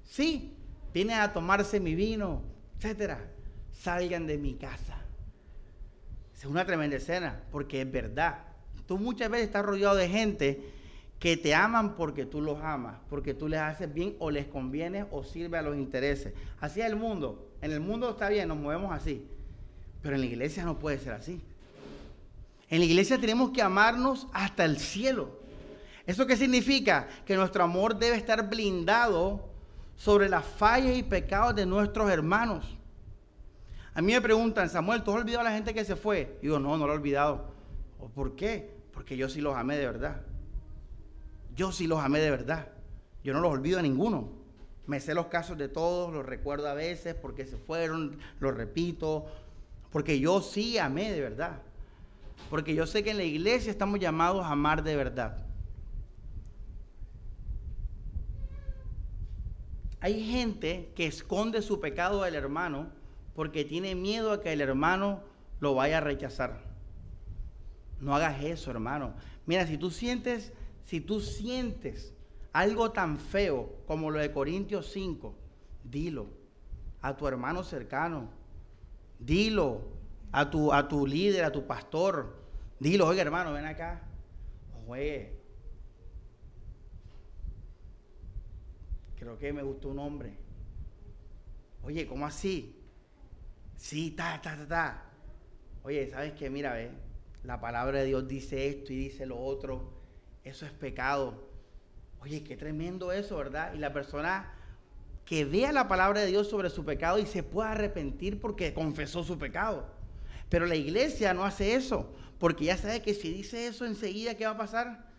[0.04, 0.58] sí,
[0.92, 2.42] viene a tomarse mi vino,
[2.78, 3.35] etcétera
[3.82, 4.98] salgan de mi casa.
[6.38, 8.40] Es una tremenda escena, porque es verdad.
[8.88, 10.62] Tú muchas veces estás rodeado de gente
[11.20, 15.06] que te aman porque tú los amas, porque tú les haces bien o les conviene
[15.12, 16.34] o sirve a los intereses.
[16.60, 17.50] Así es el mundo.
[17.62, 19.26] En el mundo está bien, nos movemos así.
[20.02, 21.42] Pero en la iglesia no puede ser así.
[22.70, 25.40] En la iglesia tenemos que amarnos hasta el cielo.
[26.06, 27.08] ¿Eso qué significa?
[27.26, 29.50] Que nuestro amor debe estar blindado
[29.96, 32.78] sobre las fallas y pecados de nuestros hermanos.
[33.96, 36.38] A mí me preguntan, Samuel, ¿tú has olvidado a la gente que se fue?
[36.42, 37.46] Y digo, no, no lo he olvidado.
[38.14, 38.76] ¿Por qué?
[38.92, 40.22] Porque yo sí los amé de verdad.
[41.56, 42.68] Yo sí los amé de verdad.
[43.24, 44.30] Yo no los olvido a ninguno.
[44.86, 49.28] Me sé los casos de todos, los recuerdo a veces porque se fueron, los repito,
[49.92, 51.62] porque yo sí amé de verdad.
[52.50, 55.38] Porque yo sé que en la iglesia estamos llamados a amar de verdad.
[60.02, 62.90] Hay gente que esconde su pecado del hermano
[63.36, 65.22] porque tiene miedo a que el hermano
[65.60, 66.62] lo vaya a rechazar.
[68.00, 69.14] No hagas eso, hermano.
[69.46, 70.54] Mira, si tú sientes,
[70.86, 72.14] si tú sientes
[72.54, 75.36] algo tan feo como lo de Corintios 5,
[75.84, 76.28] dilo
[77.02, 78.30] a tu hermano cercano.
[79.20, 79.82] Dilo
[80.32, 82.38] a tu, a tu líder, a tu pastor.
[82.80, 84.02] Dilo, oye hermano, ven acá.
[84.88, 85.34] Oye,
[89.18, 90.38] creo que me gustó un hombre.
[91.84, 92.85] Oye, ¿cómo así?
[93.78, 95.04] Sí, ta, ta, ta, ta.
[95.84, 96.50] Oye, ¿sabes qué?
[96.50, 96.92] Mira, ve,
[97.44, 99.94] la palabra de Dios dice esto y dice lo otro.
[100.44, 101.50] Eso es pecado.
[102.22, 103.74] Oye, qué tremendo eso, ¿verdad?
[103.74, 104.52] Y la persona
[105.26, 109.24] que vea la palabra de Dios sobre su pecado y se pueda arrepentir porque confesó
[109.24, 109.88] su pecado.
[110.50, 114.46] Pero la iglesia no hace eso, porque ya sabe que si dice eso enseguida, ¿qué
[114.46, 115.10] va a pasar?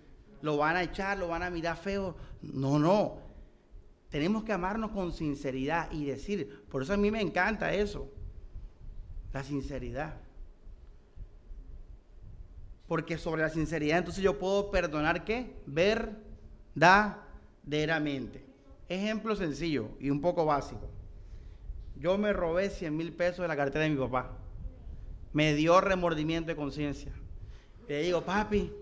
[0.42, 2.16] Lo van a echar, lo van a mirar feo.
[2.40, 3.18] No, no.
[4.09, 8.11] Tenemos que amarnos con sinceridad y decir, por eso a mí me encanta eso.
[9.33, 10.16] La sinceridad.
[12.89, 15.57] Porque sobre la sinceridad entonces yo puedo perdonar qué?
[15.66, 18.45] Verdaderamente.
[18.89, 20.89] Ejemplo sencillo y un poco básico.
[21.99, 24.31] Yo me robé 100 mil pesos de la cartera de mi papá.
[25.33, 27.12] me dio remordimiento de conciencia.
[27.89, 28.72] Le digo, papi,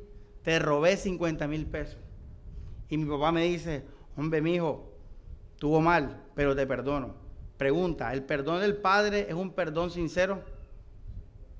[0.42, 1.98] te robé 50 mil pesos.
[2.88, 3.84] Y mi papá me dice,
[4.16, 4.92] hombre, mi hijo,
[5.58, 7.14] tuvo mal, pero te perdono.
[7.64, 10.42] Pregunta, ¿el perdón del padre es un perdón sincero?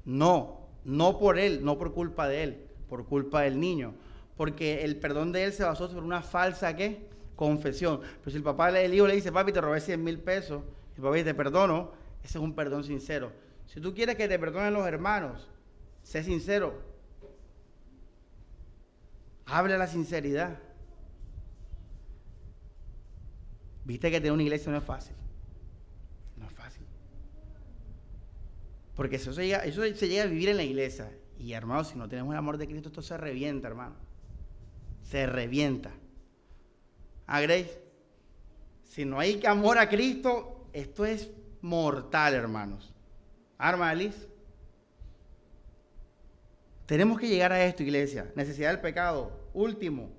[0.04, 3.94] No, no por él, no por culpa de él, por culpa del niño.
[4.36, 7.08] Porque el perdón de él se basó sobre una falsa, ¿qué?
[7.36, 8.02] Confesión.
[8.20, 10.62] Pero si el papá, el hijo le dice, papi, te robé 100 mil pesos,
[10.94, 11.92] el papá dice, te perdono,
[12.22, 13.32] ese es un perdón sincero.
[13.64, 15.48] Si tú quieres que te perdonen los hermanos,
[16.02, 16.82] sé sincero.
[19.46, 20.58] Habla la sinceridad.
[23.86, 25.16] Viste que tener una iglesia no es fácil.
[26.36, 26.84] No es fácil.
[28.94, 31.10] Porque eso se llega, eso se llega a vivir en la iglesia.
[31.38, 33.96] Y hermanos, si no tenemos el amor de Cristo, esto se revienta, hermano.
[35.02, 35.90] Se revienta.
[37.26, 37.82] ¿Ah, Grace?
[38.84, 41.30] Si no hay amor a Cristo, esto es
[41.60, 42.94] mortal, hermanos.
[43.58, 44.28] Arma, Alice.
[46.86, 48.30] Tenemos que llegar a esto, iglesia.
[48.36, 49.32] Necesidad del pecado.
[49.54, 50.10] Último.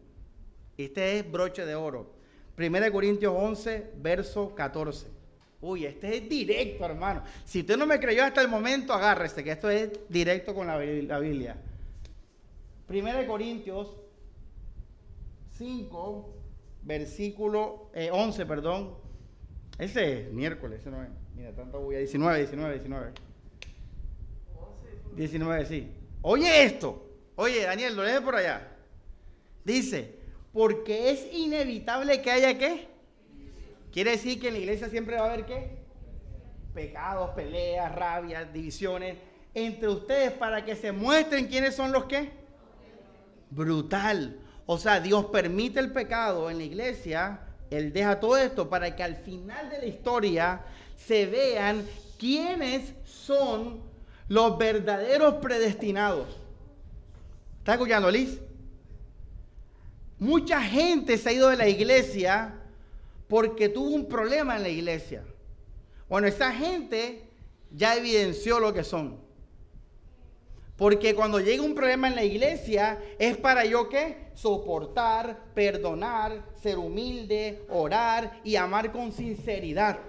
[0.77, 2.15] Este es broche de oro.
[2.57, 5.14] 1 Corintios 11, verso 14.
[5.65, 7.23] Uy, este es directo, hermano.
[7.43, 10.77] Si usted no me creyó hasta el momento, agárrese, que esto es directo con la,
[10.77, 11.57] Biblia.
[12.87, 13.97] 1 Corintios
[15.57, 16.35] 5,
[16.83, 18.93] versículo 11, eh, perdón.
[19.79, 21.09] Ese es miércoles, ese no es.
[21.35, 23.11] Mira, tanto voy a 19, 19, 19.
[25.15, 25.91] 19, sí.
[26.21, 27.09] Oye esto.
[27.37, 28.71] Oye, Daniel, lo lees por allá.
[29.63, 30.19] Dice,
[30.53, 32.94] porque es inevitable que haya qué.
[33.95, 35.77] Quiere decir que en la iglesia siempre va a haber qué.
[36.73, 39.15] Pecados, peleas, rabias, divisiones
[39.53, 42.29] entre ustedes para que se muestren quiénes son los que.
[43.49, 44.37] Brutal.
[44.65, 47.39] O sea, Dios permite el pecado en la iglesia.
[47.69, 50.65] Él deja todo esto para que al final de la historia
[50.97, 51.85] se vean
[52.19, 53.79] quiénes son
[54.27, 56.27] los verdaderos predestinados.
[57.59, 58.41] ¿Está escuchando, Liz?
[60.19, 62.59] Mucha gente se ha ido de la iglesia
[63.27, 65.23] porque tuvo un problema en la iglesia.
[66.07, 67.27] Bueno, esa gente
[67.71, 69.19] ya evidenció lo que son.
[70.77, 74.29] Porque cuando llega un problema en la iglesia es para yo qué?
[74.33, 79.99] Soportar, perdonar, ser humilde, orar y amar con sinceridad.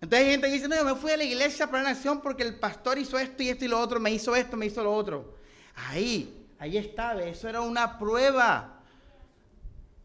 [0.00, 2.20] Entonces hay gente que dice, no, yo me fui a la iglesia para la nación
[2.20, 4.82] porque el pastor hizo esto y esto y lo otro, me hizo esto, me hizo
[4.82, 5.34] lo otro.
[5.74, 8.79] Ahí, Ahí estaba, eso era una prueba.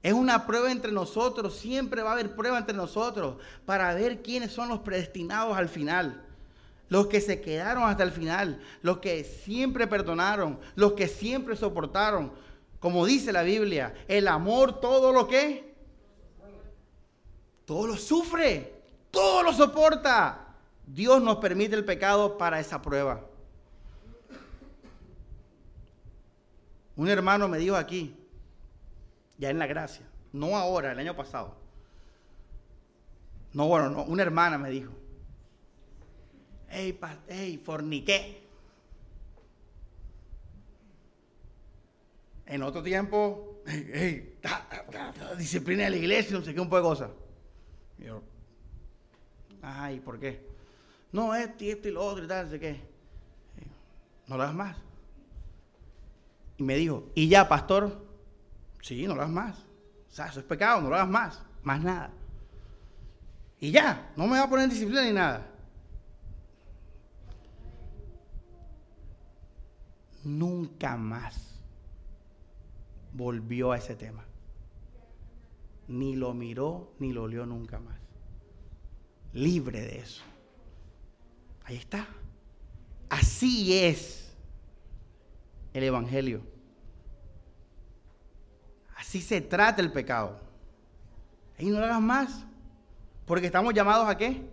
[0.06, 4.51] Es una prueba entre nosotros, siempre va a haber prueba entre nosotros para ver quiénes
[4.51, 6.24] son los predestinados al final.
[6.89, 12.32] Los que se quedaron hasta el final, los que siempre perdonaron, los que siempre soportaron.
[12.80, 15.74] Como dice la Biblia, el amor todo lo que,
[17.66, 20.53] todo lo sufre, todo lo soporta.
[20.86, 23.26] Dios nos permite el pecado para esa prueba.
[26.95, 28.16] Un hermano me dijo aquí,
[29.38, 31.56] ya en la gracia, no ahora, el año pasado.
[33.54, 34.92] No, bueno, no, una hermana me dijo,
[36.70, 38.44] hey, hey, forniqué.
[42.46, 44.38] En otro tiempo, hey,
[45.38, 47.12] disciplina de la iglesia, no sé qué, un poco de cosas.
[47.98, 48.22] yo,
[49.62, 50.46] ay, ¿por qué?
[51.12, 52.80] No, esto y esto y lo otro y tal, no sé qué.
[54.28, 54.78] No lo hagas más.
[56.58, 58.05] Y me dijo, ¿y ya, pastor?
[58.86, 59.58] Sí, no lo hagas más.
[59.58, 61.42] O sea, eso es pecado, no lo hagas más.
[61.64, 62.12] Más nada.
[63.60, 65.44] Y ya, no me va a poner en disciplina ni nada.
[70.24, 71.60] Nunca más
[73.12, 74.24] volvió a ese tema.
[75.88, 77.98] Ni lo miró, ni lo olió nunca más.
[79.34, 80.22] Libre de eso.
[81.64, 82.08] Ahí está.
[83.10, 84.32] Así es
[85.74, 86.55] el Evangelio.
[88.96, 90.39] Así se trata el pecado.
[91.58, 92.46] Y no lo hagas más.
[93.26, 94.50] Porque estamos llamados a qué?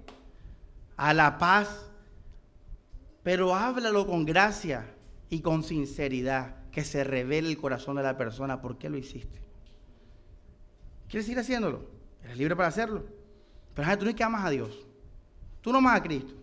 [0.97, 1.91] A la paz.
[3.23, 4.95] Pero háblalo con gracia
[5.31, 6.57] y con sinceridad.
[6.71, 8.61] Que se revele el corazón de la persona.
[8.61, 9.41] ¿Por qué lo hiciste?
[11.09, 11.87] ¿Quieres ir haciéndolo?
[12.25, 13.05] Eres libre para hacerlo.
[13.75, 14.87] Pero tú no es que amas a Dios.
[15.61, 16.35] Tú no amas a Cristo.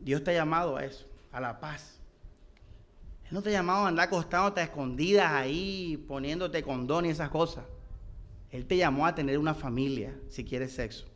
[0.00, 1.99] Dios te ha llamado a eso, a la paz
[3.30, 7.64] no te llamado a andar acostándote a escondidas ahí, poniéndote condón y esas cosas.
[8.50, 11.06] Él te llamó a tener una familia, si quieres sexo,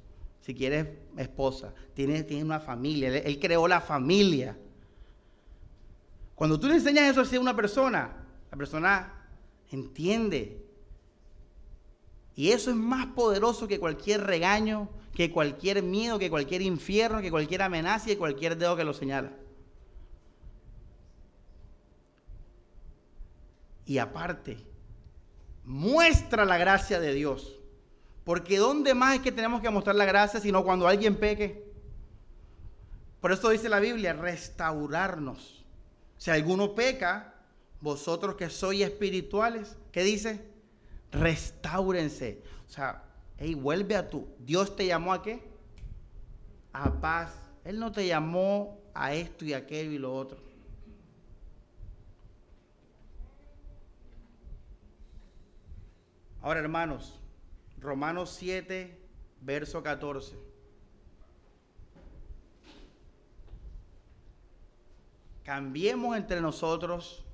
[0.41, 0.87] si quieres
[1.17, 3.09] esposa, tienes, una familia.
[3.19, 4.57] Él, creó la familia.
[6.37, 8.17] Cuando tú le enseñas eso a una persona,
[8.51, 9.12] la persona
[9.71, 10.65] entiende.
[12.37, 17.31] Y eso es más poderoso que cualquier regaño, que cualquier miedo, que cualquier infierno, que
[17.31, 19.33] cualquier amenaza y cualquier dedo que lo señala.
[23.87, 24.57] Y aparte,
[25.64, 27.59] muestra la gracia de Dios.
[28.24, 31.64] Porque ¿dónde más es que tenemos que mostrar la gracia sino cuando alguien peque?
[33.20, 35.64] Por eso dice la Biblia, restaurarnos.
[36.16, 37.35] Si alguno peca,
[37.80, 40.41] vosotros que sois espirituales, ¿qué dice?
[41.12, 42.43] Restáurense.
[42.66, 43.03] O sea,
[43.39, 44.28] hey, vuelve a tú.
[44.39, 45.43] Dios te llamó a qué?
[46.72, 47.32] A paz.
[47.64, 50.43] Él no te llamó a esto y aquello y lo otro.
[56.45, 57.18] Ahora, hermanos,
[57.78, 58.95] Romanos 7,
[59.40, 60.36] verso 14.
[65.42, 67.24] Cambiemos entre nosotros,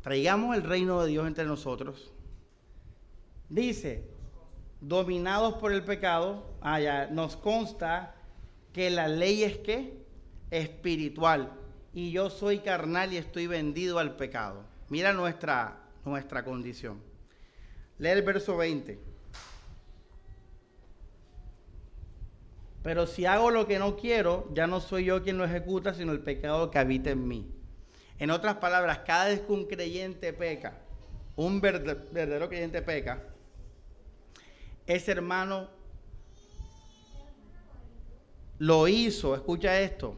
[0.00, 2.10] traigamos el reino de Dios entre nosotros.
[3.50, 4.08] Dice,
[4.80, 8.14] dominados por el pecado, allá nos consta
[8.72, 10.02] que la ley es que
[10.50, 11.52] espiritual
[11.92, 14.72] y yo soy carnal y estoy vendido al pecado.
[14.94, 17.02] Mira nuestra, nuestra condición.
[17.98, 18.96] Lee el verso 20.
[22.84, 26.12] Pero si hago lo que no quiero, ya no soy yo quien lo ejecuta, sino
[26.12, 27.44] el pecado que habita en mí.
[28.20, 30.78] En otras palabras, cada vez que un creyente peca,
[31.34, 33.20] un verdadero creyente peca,
[34.86, 35.70] ese hermano
[38.60, 40.14] lo hizo, escucha esto,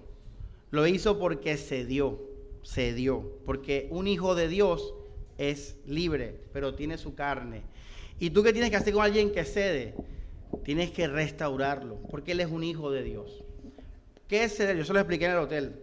[0.70, 2.35] lo hizo porque se dio
[2.66, 4.92] se dio, porque un hijo de Dios
[5.38, 7.62] es libre, pero tiene su carne.
[8.18, 9.94] ¿Y tú qué tienes que hacer con alguien que cede?
[10.64, 13.44] Tienes que restaurarlo, porque él es un hijo de Dios.
[14.26, 14.76] ¿Qué es ceder?
[14.76, 15.76] Yo se lo expliqué en el hotel.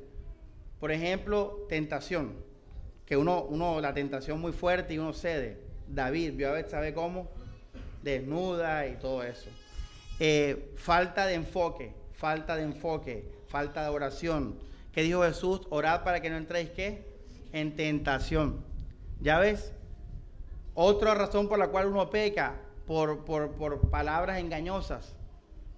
[0.82, 2.34] Por ejemplo, tentación,
[3.06, 5.60] que uno, uno, la tentación muy fuerte y uno cede.
[5.88, 7.32] David vio a ver, ¿sabe cómo?
[8.04, 9.50] Desnuda y todo eso.
[10.20, 15.62] Eh, falta de enfoque, falta de enfoque, falta de oración ¿Qué dijo Jesús?
[15.70, 17.04] Orad para que no entréis qué?
[17.52, 18.64] En tentación.
[19.22, 19.74] ¿Ya ves?
[20.76, 25.16] Otra razón por la cual uno peca, por, por, palabras engañosas.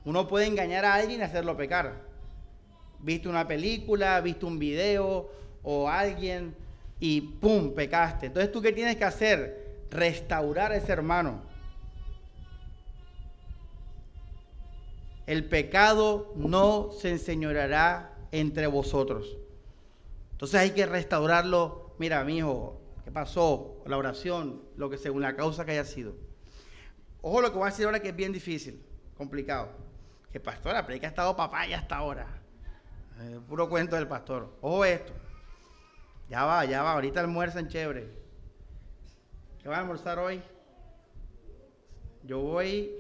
[0.04, 1.94] Uno puede engañar a alguien y hacerlo pecar.
[3.00, 5.30] Viste una película, viste un video
[5.64, 6.54] o alguien
[7.00, 7.74] y ¡pum!
[7.74, 8.28] pecaste.
[8.28, 9.86] Entonces tú qué tienes que hacer?
[9.92, 11.42] Restaurar a ese hermano.
[15.26, 19.38] El pecado no se enseñoreará entre vosotros.
[20.32, 21.96] Entonces hay que restaurarlo.
[21.98, 23.82] Mira, mi hijo, ¿qué pasó?
[23.86, 26.16] La oración, lo que según la causa que haya sido.
[27.22, 28.84] Ojo lo que voy a decir ahora que es bien difícil,
[29.18, 29.70] complicado.
[30.32, 32.28] Que pastor, la predica ha estado papaya hasta ahora.
[33.22, 34.58] Eh, puro cuento del pastor.
[34.62, 35.14] Ojo esto.
[36.30, 36.94] Ya va, ya va.
[36.94, 38.10] Ahorita almuerzan chévere.
[39.62, 40.42] ¿Qué van a almorzar hoy?
[42.24, 42.92] Yo voy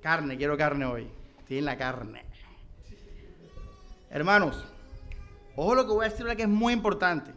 [0.00, 1.10] carne, quiero carne hoy.
[1.40, 2.24] Estoy en la carne.
[4.10, 4.64] Hermanos,
[5.56, 7.32] Ojo lo que voy a decir ahora que es muy importante.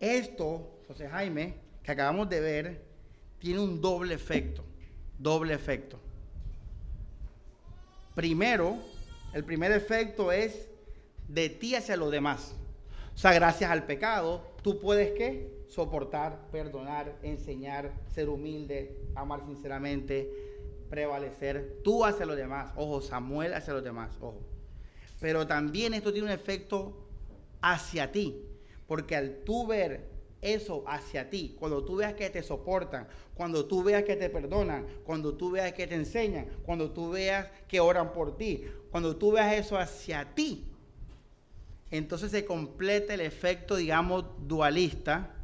[0.00, 2.84] Esto, José Jaime, que acabamos de ver,
[3.38, 4.64] tiene un doble efecto.
[5.18, 5.98] Doble efecto.
[8.14, 8.76] Primero,
[9.32, 10.68] el primer efecto es
[11.28, 12.54] de ti hacia los demás.
[13.14, 15.64] O sea, gracias al pecado, tú puedes qué?
[15.68, 20.28] Soportar, perdonar, enseñar, ser humilde, amar sinceramente,
[20.88, 21.80] prevalecer.
[21.84, 22.72] Tú hacia los demás.
[22.76, 24.16] Ojo, Samuel hacia los demás.
[24.20, 24.40] Ojo.
[25.20, 27.07] Pero también esto tiene un efecto
[27.60, 28.42] hacia ti.
[28.86, 30.08] Porque al tú ver
[30.40, 34.86] eso hacia ti, cuando tú veas que te soportan, cuando tú veas que te perdonan,
[35.04, 39.32] cuando tú veas que te enseñan, cuando tú veas que oran por ti, cuando tú
[39.32, 40.64] veas eso hacia ti,
[41.90, 45.34] entonces se completa el efecto, digamos, dualista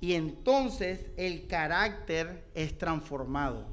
[0.00, 3.66] y entonces el carácter es transformado.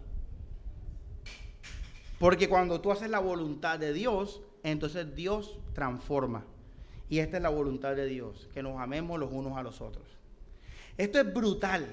[2.19, 6.45] Porque cuando tú haces la voluntad de Dios, entonces Dios transforma.
[7.09, 10.05] Y esta es la voluntad de Dios, que nos amemos los unos a los otros.
[10.97, 11.87] Esto es brutal,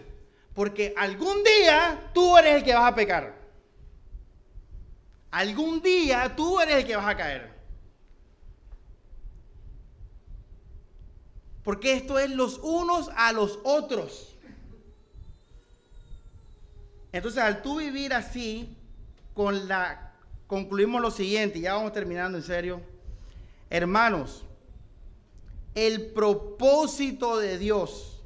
[0.55, 3.35] porque algún día tú eres el que vas a pecar.
[5.31, 7.55] Algún día tú eres el que vas a caer.
[11.63, 14.35] Porque esto es los unos a los otros.
[17.11, 18.77] Entonces, al tú vivir así,
[19.35, 20.13] con la
[20.47, 22.81] concluimos lo siguiente, ya vamos terminando en serio.
[23.71, 24.45] Hermanos,
[25.75, 28.23] el propósito de Dios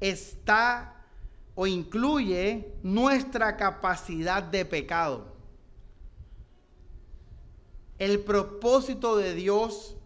[0.00, 1.04] está
[1.54, 5.34] o incluye nuestra capacidad de pecado.
[7.98, 9.96] El propósito de Dios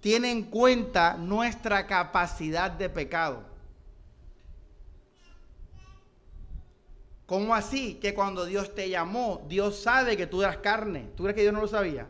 [0.00, 3.42] tiene en cuenta nuestra capacidad de pecado.
[7.26, 7.94] ¿Cómo así?
[7.94, 11.10] Que cuando Dios te llamó, Dios sabe que tú eras carne.
[11.16, 12.08] ¿Tú crees que Dios no lo sabía?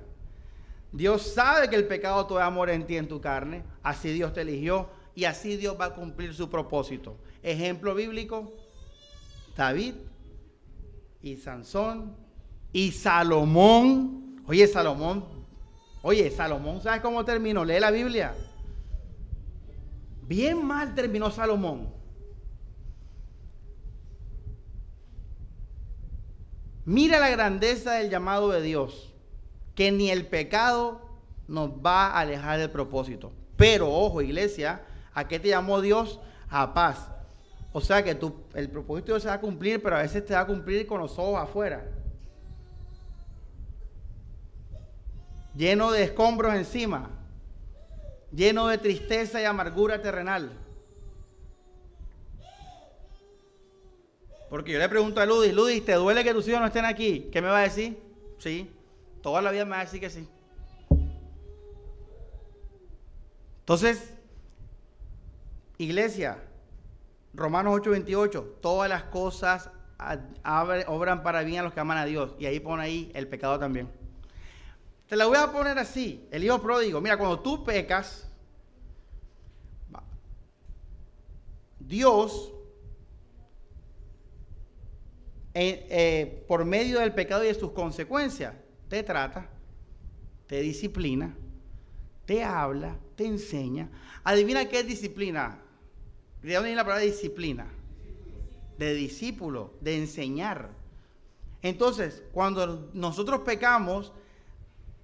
[0.92, 3.64] Dios sabe que el pecado todavía mora en ti, en tu carne.
[3.82, 7.16] Así Dios te eligió y así Dios va a cumplir su propósito.
[7.42, 8.52] Ejemplo bíblico,
[9.56, 9.94] David
[11.22, 12.16] y Sansón
[12.72, 14.42] y Salomón.
[14.46, 15.24] Oye, Salomón,
[16.02, 17.64] oye, Salomón, ¿sabes cómo terminó?
[17.64, 18.34] Lee la Biblia.
[20.22, 21.92] Bien mal terminó Salomón.
[26.84, 29.09] Mira la grandeza del llamado de Dios,
[29.80, 31.00] que ni el pecado
[31.48, 33.32] nos va a alejar del propósito.
[33.56, 34.82] Pero, ojo, iglesia,
[35.14, 36.20] ¿a qué te llamó Dios?
[36.50, 37.08] A paz.
[37.72, 38.10] O sea que
[38.56, 41.18] el propósito se va a cumplir, pero a veces te va a cumplir con los
[41.18, 41.82] ojos afuera.
[45.56, 47.08] Lleno de escombros encima.
[48.32, 50.52] Lleno de tristeza y amargura terrenal.
[54.50, 57.30] Porque yo le pregunto a Ludis, Ludis, ¿te duele que tus hijos no estén aquí?
[57.32, 57.98] ¿Qué me va a decir?
[58.36, 58.70] Sí,
[59.22, 60.28] toda la vida me va a decir que sí.
[63.60, 64.14] Entonces,
[65.78, 66.42] iglesia,
[67.34, 69.70] Romanos 8:28, todas las cosas
[70.86, 72.34] obran para bien a los que aman a Dios.
[72.38, 73.88] Y ahí pone ahí el pecado también.
[75.06, 77.00] Te la voy a poner así, el hijo pródigo.
[77.00, 78.28] Mira, cuando tú pecas,
[81.78, 82.52] Dios
[85.52, 88.54] eh, por medio del pecado y de sus consecuencias,
[88.90, 89.48] te trata,
[90.48, 91.34] te disciplina,
[92.26, 93.88] te habla, te enseña.
[94.24, 95.58] Adivina qué es disciplina.
[96.42, 97.68] ¿De dónde viene la palabra disciplina?
[98.76, 100.70] De discípulo, de enseñar.
[101.62, 104.12] Entonces, cuando nosotros pecamos,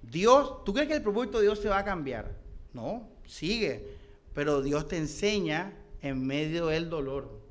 [0.01, 2.35] Dios, ¿tú crees que el propósito de Dios se va a cambiar?
[2.73, 3.95] No, sigue.
[4.33, 7.47] Pero Dios te enseña en medio del dolor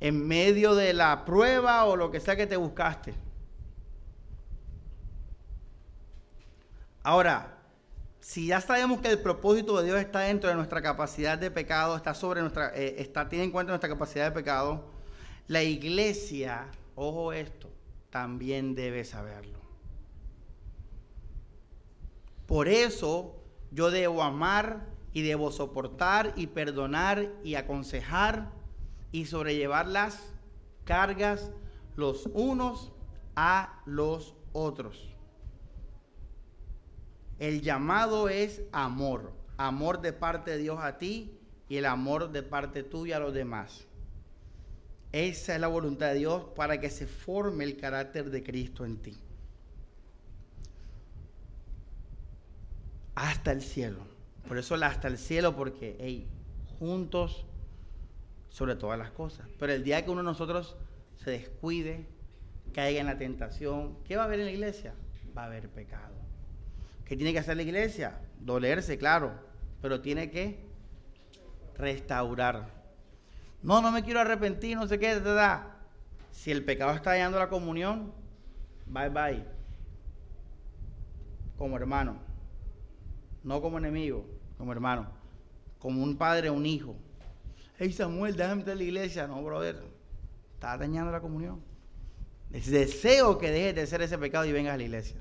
[0.00, 3.14] en medio de la prueba o lo que sea que te buscaste.
[7.02, 7.58] Ahora,
[8.20, 11.96] si ya sabemos que el propósito de Dios está dentro de nuestra capacidad de pecado,
[11.96, 14.84] está sobre nuestra, eh, está, tiene en cuenta nuestra capacidad de pecado,
[15.46, 17.70] la iglesia, ojo esto,
[18.10, 19.58] también debe saberlo.
[22.46, 23.36] Por eso
[23.70, 28.50] yo debo amar y debo soportar y perdonar y aconsejar
[29.12, 30.32] y sobrellevar las
[30.84, 31.50] cargas
[31.96, 32.92] los unos
[33.36, 35.17] a los otros.
[37.38, 41.38] El llamado es amor, amor de parte de Dios a ti
[41.68, 43.86] y el amor de parte tuya a los demás.
[45.12, 48.98] Esa es la voluntad de Dios para que se forme el carácter de Cristo en
[48.98, 49.16] ti.
[53.14, 54.00] Hasta el cielo.
[54.46, 56.28] Por eso hasta el cielo, porque hey,
[56.78, 57.46] juntos
[58.48, 59.46] sobre todas las cosas.
[59.58, 60.76] Pero el día que uno de nosotros
[61.16, 62.06] se descuide,
[62.72, 64.94] caiga en la tentación, ¿qué va a haber en la iglesia?
[65.36, 66.17] Va a haber pecado.
[67.08, 68.20] ¿Qué tiene que hacer la iglesia?
[68.38, 69.32] Dolerse, claro,
[69.80, 70.68] pero tiene que
[71.74, 72.68] restaurar.
[73.62, 75.78] No, no me quiero arrepentir, no sé qué, da.
[76.30, 78.12] Si el pecado está dañando la comunión,
[78.86, 79.44] bye bye.
[81.56, 82.18] Como hermano,
[83.42, 84.26] no como enemigo,
[84.58, 85.10] como hermano,
[85.78, 86.94] como un padre, un hijo,
[87.78, 89.26] hey Samuel, déjame entrar a la iglesia.
[89.26, 89.82] No, brother,
[90.54, 91.62] está dañando la comunión.
[92.50, 95.20] Deseo que dejes de hacer ese pecado y vengas a la iglesia.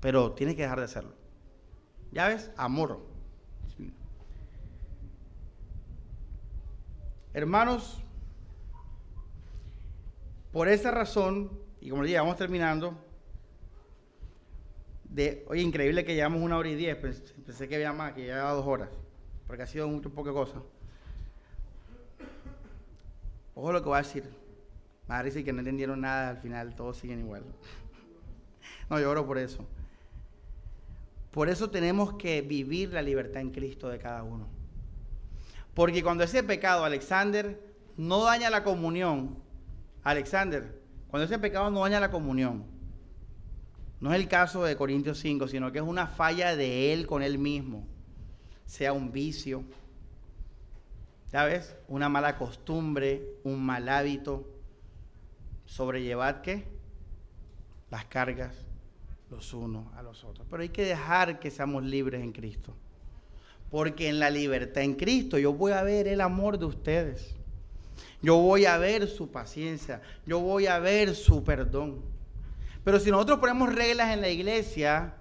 [0.00, 1.14] Pero tienes que dejar de hacerlo.
[2.12, 2.50] ¿Ya ves?
[2.56, 3.00] Amor.
[7.32, 8.02] Hermanos,
[10.52, 11.50] por esa razón,
[11.80, 12.98] y como le dije, vamos terminando,
[15.04, 18.52] de, oye, increíble que llevamos una hora y diez, pensé que había más, que llevaba
[18.52, 18.88] dos horas,
[19.46, 20.60] porque ha sido mucho poca cosa.
[23.54, 24.24] Ojo lo que voy a decir.
[25.06, 27.44] Me dice que no entendieron nada, al final todos siguen igual.
[28.88, 29.64] No, yo oro por eso.
[31.30, 34.48] Por eso tenemos que vivir la libertad en Cristo de cada uno.
[35.74, 37.60] Porque cuando ese pecado, Alexander,
[37.96, 39.38] no daña la comunión,
[40.02, 42.64] Alexander, cuando ese pecado no daña la comunión,
[44.00, 47.22] no es el caso de Corintios 5, sino que es una falla de él con
[47.22, 47.86] él mismo,
[48.66, 49.64] sea un vicio,
[51.30, 51.76] ¿Sabes?
[51.86, 54.48] Una mala costumbre, un mal hábito.
[55.64, 56.66] Sobrellevar qué?
[57.88, 58.66] Las cargas
[59.30, 60.46] los unos a los otros.
[60.50, 62.74] Pero hay que dejar que seamos libres en Cristo.
[63.70, 67.34] Porque en la libertad en Cristo yo voy a ver el amor de ustedes.
[68.22, 70.02] Yo voy a ver su paciencia.
[70.26, 72.02] Yo voy a ver su perdón.
[72.84, 75.14] Pero si nosotros ponemos reglas en la iglesia,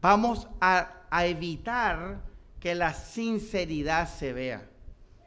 [0.00, 2.20] vamos a, evitar
[2.60, 4.68] que la sinceridad se vea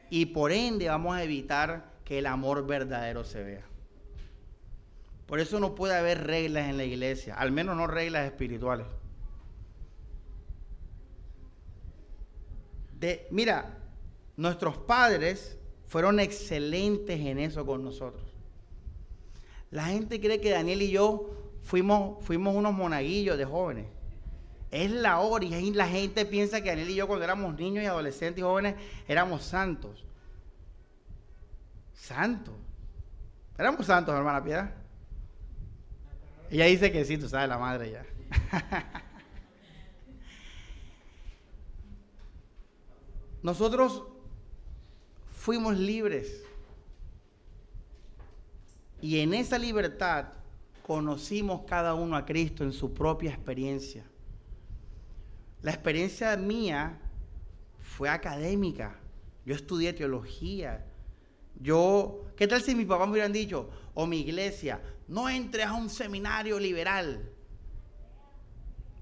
[0.09, 3.65] y por ende vamos a evitar que el amor verdadero se vea.
[5.25, 8.87] Por eso no puede haber reglas en la iglesia, al menos no reglas espirituales.
[12.99, 13.77] De, mira,
[14.37, 18.33] nuestros padres fueron excelentes en eso con nosotros.
[19.71, 21.29] La gente cree que Daniel y yo
[21.63, 23.87] fuimos, fuimos unos monaguillos de jóvenes.
[24.71, 27.87] Es la hora y la gente piensa que Daniel y yo cuando éramos niños y
[27.87, 28.75] adolescentes y jóvenes
[29.07, 30.05] éramos santos.
[31.93, 32.55] Santos.
[33.57, 34.82] Éramos santos, hermana Piedad.
[36.53, 38.05] Ella dice que sí, tú sabes, la madre ya.
[43.41, 44.03] Nosotros
[45.35, 46.43] fuimos libres.
[49.01, 50.27] Y en esa libertad
[50.85, 54.05] conocimos cada uno a Cristo en su propia experiencia.
[55.63, 56.99] La experiencia mía
[57.79, 58.99] fue académica.
[59.43, 60.85] Yo estudié teología.
[61.59, 65.73] Yo, ¿qué tal si mis papás me hubieran dicho, o mi iglesia, no entres a
[65.73, 67.29] un seminario liberal?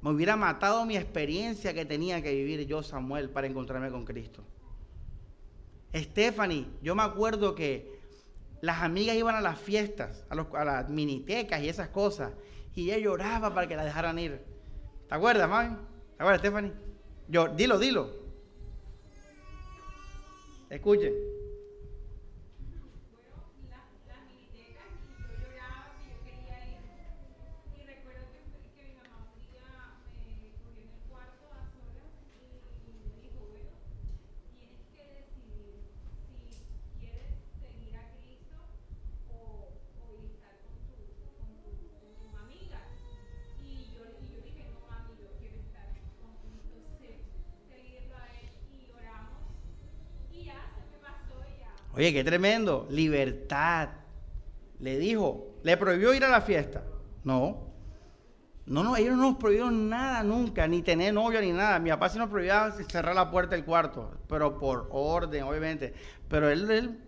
[0.02, 4.44] Me hubiera matado mi experiencia que tenía que vivir yo, Samuel, para encontrarme con Cristo.
[5.94, 8.00] Stephanie, yo me acuerdo que
[8.62, 12.34] las amigas iban a las fiestas, a, las minitecas y esas cosas,
[12.74, 14.44] y ella lloraba para que la dejaran ir.
[15.08, 15.76] ¿Te acuerdas, mami?
[16.18, 16.72] ¿Te acuerdas, Stephanie?
[17.28, 18.10] Yo, dilo, dilo.
[20.70, 21.14] Escuchen.
[51.94, 52.88] Oye, qué tremendo.
[52.90, 53.90] Libertad.
[54.80, 56.84] Le dijo, ¿le prohibió ir a la fiesta?
[57.24, 57.72] No.
[58.66, 61.80] No, no, ellos no nos prohibieron nada nunca, ni tener novia ni nada.
[61.80, 65.94] Mi papá sí nos prohibía cerrar la puerta del cuarto, pero por orden, obviamente.
[66.30, 67.00] Pero él,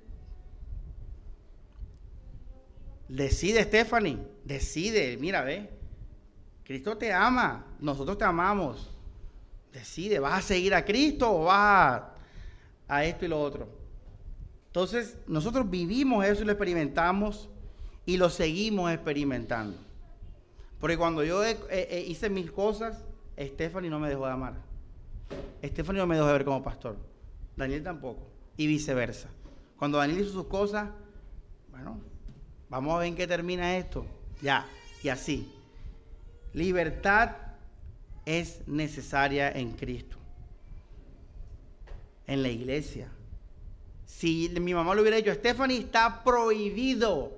[3.07, 5.69] decide, Stephanie, decide, mira, ve.
[6.63, 8.89] Cristo te ama, nosotros te amamos.
[9.71, 12.01] Decide, ¿vas a seguir a Cristo o vas
[12.87, 13.82] a esto y lo otro?
[14.73, 17.47] Entonces, nosotros vivimos eso y lo experimentamos
[18.07, 19.77] y lo seguimos experimentando.
[20.79, 21.43] Porque cuando yo
[22.07, 23.05] hice mis cosas,
[23.39, 24.55] Stephanie no me dejó de amar.
[25.63, 26.97] Stephanie no me dejó de ver como pastor.
[27.55, 28.25] Daniel tampoco.
[28.57, 29.29] Y viceversa.
[29.77, 30.89] Cuando Daniel hizo sus cosas,
[31.69, 31.99] bueno,
[32.67, 34.07] vamos a ver en qué termina esto.
[34.41, 34.65] Ya,
[35.03, 35.53] y así.
[36.51, 37.35] Libertad
[38.25, 40.17] es necesaria en Cristo.
[42.25, 43.11] En la iglesia
[44.17, 47.37] si mi mamá le hubiera dicho, Stephanie, está prohibido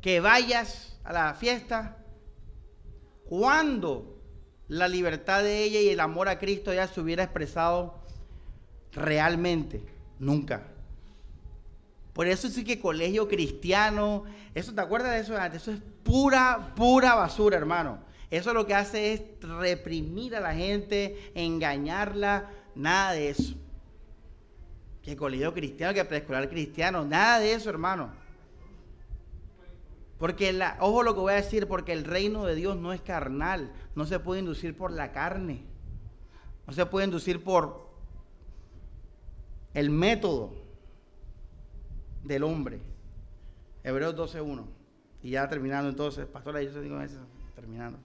[0.00, 1.96] que vayas a la fiesta,
[3.24, 4.20] ¿cuándo
[4.68, 8.00] la libertad de ella y el amor a Cristo ya se hubiera expresado
[8.92, 9.82] realmente?
[10.18, 10.68] Nunca.
[12.12, 14.24] Por eso sí que colegio cristiano,
[14.54, 17.98] eso, ¿te acuerdas de eso Eso es pura, pura basura, hermano.
[18.30, 23.61] Eso lo que hace es reprimir a la gente, engañarla, nada de eso
[25.02, 28.10] que colegio cristiano, que preescolar cristiano, nada de eso, hermano.
[30.18, 33.00] Porque, la, ojo lo que voy a decir, porque el reino de Dios no es
[33.00, 35.64] carnal, no se puede inducir por la carne,
[36.66, 37.90] no se puede inducir por
[39.74, 40.54] el método
[42.22, 42.80] del hombre.
[43.82, 44.64] Hebreos 12.1.
[45.24, 47.18] Y ya terminando entonces, pastora, yo se digo eso,
[47.56, 47.98] terminando.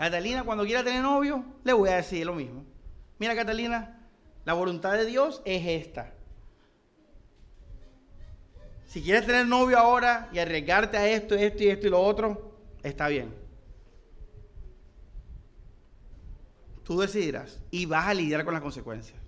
[0.00, 2.64] Catalina, cuando quiera tener novio, le voy a decir lo mismo.
[3.18, 4.00] Mira, Catalina,
[4.46, 6.14] la voluntad de Dios es esta.
[8.86, 12.56] Si quieres tener novio ahora y arriesgarte a esto, esto y esto y lo otro,
[12.82, 13.34] está bien.
[16.82, 19.20] Tú decidirás y vas a lidiar con las consecuencias.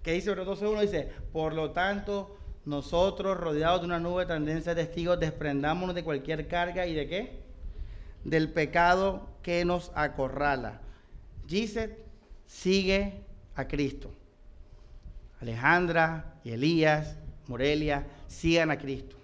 [0.00, 0.80] ¿Qué dice Hebreos 12.1?
[0.82, 2.35] Dice, por lo tanto,
[2.66, 7.08] nosotros, rodeados de una nube de tendencia de testigos, desprendámonos de cualquier carga y de
[7.08, 7.40] qué?
[8.24, 10.80] Del pecado que nos acorrala.
[11.46, 12.04] Gisette
[12.44, 13.22] sigue
[13.54, 14.12] a Cristo.
[15.40, 17.16] Alejandra y Elías,
[17.46, 19.16] Morelia, sigan a Cristo.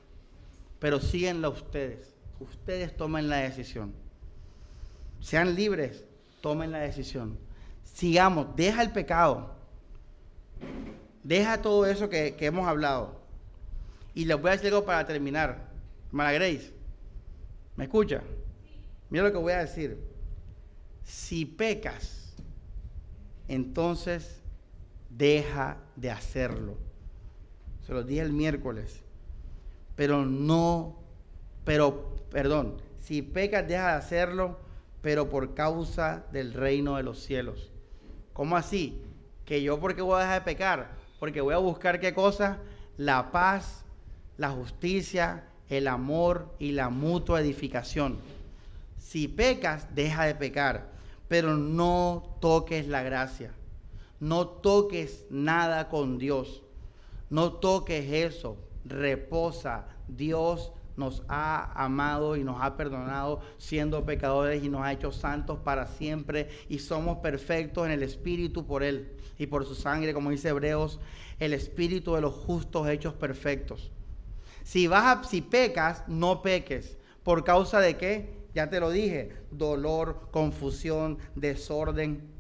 [0.79, 2.15] Pero síguenlo ustedes.
[2.39, 3.93] Ustedes tomen la decisión.
[5.19, 6.05] Sean libres,
[6.41, 7.39] tomen la decisión.
[7.83, 9.57] Sigamos, deja el pecado.
[11.25, 13.22] Deja todo eso que hemos hablado.
[14.15, 15.69] Y les voy a decir algo para terminar.
[16.09, 16.73] Hermana Grace,
[17.77, 18.23] ¿me escucha?
[19.09, 19.99] Mira lo que voy a decir.
[21.05, 22.35] Si pecas,
[23.49, 24.43] entonces
[25.11, 26.77] deja de hacerlo.
[27.87, 29.03] Se lo dije el miércoles.
[29.97, 30.97] Pero no,
[31.65, 34.59] pero, perdón, si pecas, deja de hacerlo,
[35.03, 37.71] pero por causa del reino de los cielos.
[38.33, 39.03] ¿Cómo así?
[39.45, 42.59] Que yo porque voy a dejar de pecar, porque voy a buscar qué cosa?
[42.97, 43.85] La paz,
[44.37, 48.19] la justicia, el amor y la mutua edificación.
[48.99, 50.91] Si pecas, deja de pecar,
[51.29, 53.53] pero no toques la gracia.
[54.21, 56.63] No toques nada con Dios.
[57.31, 58.57] No toques eso.
[58.85, 59.87] Reposa.
[60.09, 65.59] Dios nos ha amado y nos ha perdonado siendo pecadores y nos ha hecho santos
[65.59, 70.31] para siempre y somos perfectos en el Espíritu por Él y por su sangre, como
[70.31, 71.01] dice Hebreos,
[71.39, 73.91] el Espíritu de los justos hechos perfectos.
[74.65, 76.99] Si, vas si pecas, no peques.
[77.23, 78.43] ¿Por causa de qué?
[78.55, 82.31] Ya te lo dije, dolor, confusión, desorden.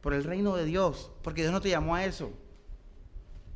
[0.00, 2.32] Por el reino de Dios, porque Dios no te llamó a eso.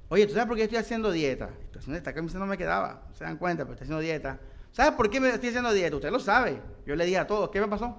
[0.08, 1.50] Oye, ¿tú sabes por qué estoy haciendo dieta?
[1.72, 4.40] Esta camisa no me quedaba, se dan cuenta, pero estoy haciendo dieta.
[4.72, 5.96] ¿Sabes por qué me estoy haciendo dieta?
[5.96, 6.60] Usted lo sabe.
[6.86, 7.96] Yo le dije a todos, ¿qué me pasó?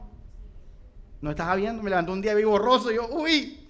[1.22, 3.68] No estaba viendo, me levantó un día vivo borroso yo, uy.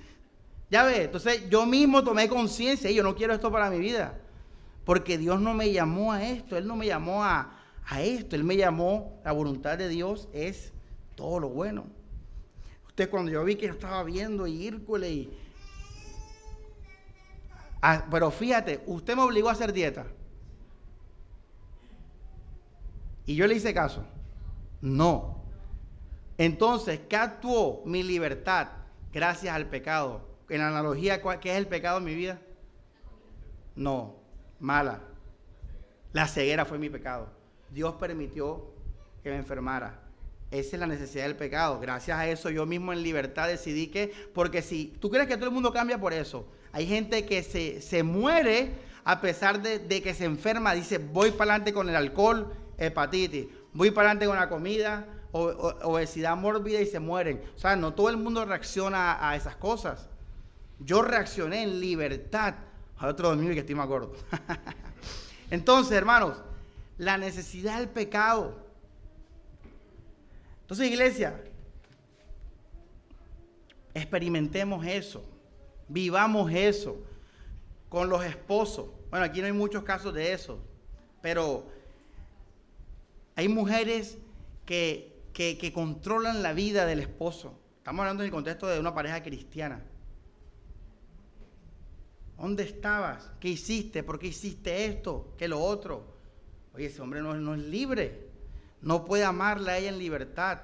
[0.70, 4.21] Ya ve, entonces yo mismo tomé conciencia y yo no quiero esto para mi vida.
[4.92, 8.44] Porque Dios no me llamó a esto, Él no me llamó a, a esto, Él
[8.44, 10.74] me llamó, la voluntad de Dios es
[11.16, 11.86] todo lo bueno.
[12.88, 15.34] Usted cuando yo vi que yo estaba viendo y Hércules y
[17.82, 20.08] Ah, pero fíjate, usted me obligó a hacer dieta.
[23.26, 24.04] Y yo le hice caso.
[24.82, 25.38] No.
[26.38, 28.68] Entonces, ¿qué actuó mi libertad
[29.14, 30.28] gracias al pecado?
[30.50, 32.42] En analogía, ¿qué es el pecado en mi vida?
[33.74, 34.21] No,
[34.62, 35.02] mala.
[36.14, 37.30] La ceguera fue mi pecado.
[37.70, 38.74] Dios permitió
[39.24, 40.00] que me enfermara.
[40.52, 41.80] Esa es la necesidad del pecado.
[41.80, 45.48] Gracias a eso yo mismo en libertad decidí que, porque si tú crees que todo
[45.48, 48.74] el mundo cambia por eso, hay gente que se, muere
[49.06, 53.92] a pesar de, que se enferma, dice, voy para adelante con el alcohol, hepatitis, voy
[53.92, 57.42] para adelante con la comida, obesidad mórbida y se mueren.
[57.56, 60.10] O sea, no todo el mundo reacciona a, esas cosas.
[60.80, 62.56] Yo reaccioné en libertad.
[63.02, 64.14] A otro domingo que estoy más gordo.
[65.50, 66.38] Entonces, hermanos,
[67.00, 68.64] la necesidad del pecado.
[70.62, 71.42] Entonces, iglesia,
[73.96, 75.26] experimentemos eso.
[75.88, 76.96] Vivamos eso
[77.90, 78.90] con los esposos.
[79.10, 80.64] Bueno, aquí no hay muchos casos de eso,
[81.22, 81.68] pero
[83.36, 84.20] hay mujeres
[84.66, 85.10] que,
[85.74, 87.60] controlan la vida del esposo.
[87.78, 89.84] Estamos hablando en el contexto de una pareja cristiana.
[92.42, 93.30] ¿Dónde estabas?
[93.40, 94.04] ¿Qué hiciste?
[94.04, 95.34] ¿Por qué hiciste esto?
[95.38, 96.18] ¿Qué lo otro?
[96.74, 98.30] Oye, ese hombre no, es libre.
[98.82, 100.60] No puede amarla a ella en libertad.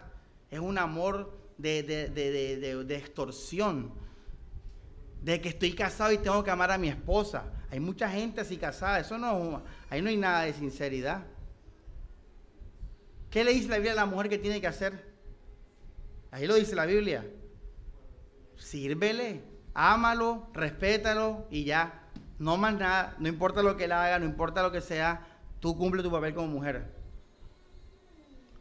[0.49, 3.91] Es un amor de, de extorsión
[5.21, 7.43] de que estoy casado y tengo que amar a mi esposa.
[7.69, 11.25] Hay mucha gente así casada, eso no, ahí no hay nada de sinceridad.
[13.29, 15.05] ¿Qué le dice la Biblia a la mujer que tiene que hacer?
[16.31, 17.29] Ahí lo dice la Biblia.
[18.55, 19.41] Sírvele,
[19.77, 22.03] ámalo, respétalo y ya.
[22.39, 25.25] No más nada, no importa lo que él haga, no importa lo que sea,
[25.59, 26.93] tú cumple tu papel como mujer.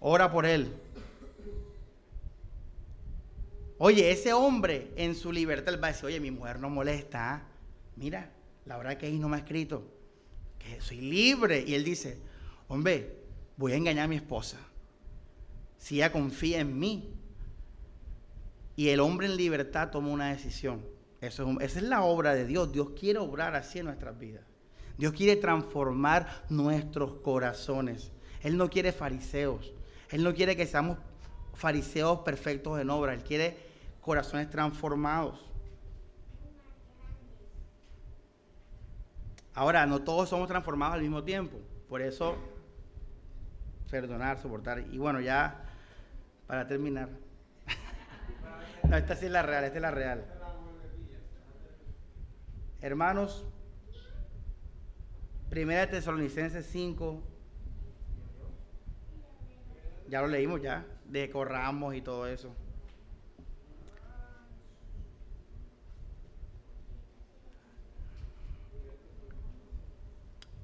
[0.01, 0.73] Ora por él,
[3.79, 7.35] Oye, ese hombre en su libertad va a decir, oye, mi mujer no molesta.
[7.35, 7.43] ¿ah?
[7.97, 8.33] Mira,
[8.65, 9.87] la verdad que ahí no me ha escrito
[10.59, 11.63] que soy libre.
[11.67, 12.19] Y él dice,
[12.69, 13.19] hombre,
[13.57, 14.59] voy a engañar a mi esposa.
[15.77, 17.13] Si ella confía en mí.
[18.77, 20.96] Y el hombre en libertad toma una decisión.
[21.27, 22.73] Eso esa es la obra de Dios.
[22.73, 24.45] Dios quiere obrar así en nuestras vidas.
[24.97, 28.13] Dios quiere transformar nuestros corazones.
[28.43, 29.73] Él no quiere fariseos.
[30.11, 30.99] Él no quiere que seamos
[31.55, 33.13] fariseos perfectos en obra.
[33.13, 33.59] Él quiere
[34.01, 35.45] corazones transformados.
[39.55, 41.59] Ahora, no todos somos transformados al mismo tiempo.
[41.89, 42.37] Por eso,
[43.91, 44.85] perdonar, soportar.
[44.91, 45.65] Y bueno, ya
[46.47, 47.09] para terminar.
[48.93, 50.36] esta sí es la real, esta es la real.
[52.81, 53.45] Hermanos,
[55.49, 57.23] Primera de Tesalonicenses 5.
[60.09, 62.55] Ya lo leímos ya, de corramos y todo eso.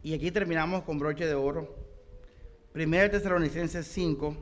[0.03, 1.77] Y aquí terminamos con broche de oro.
[2.73, 4.37] Primera Tesalonicenses 5.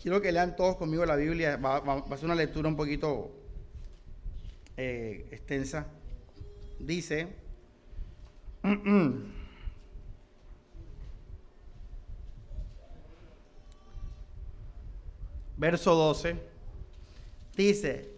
[0.00, 1.58] Quiero que lean todos conmigo la Biblia.
[1.58, 3.41] Va, a ser una lectura un poquito
[4.76, 5.86] eh, extensa.
[6.78, 7.28] Dice.
[15.62, 16.36] verso 12,
[17.56, 18.10] dice,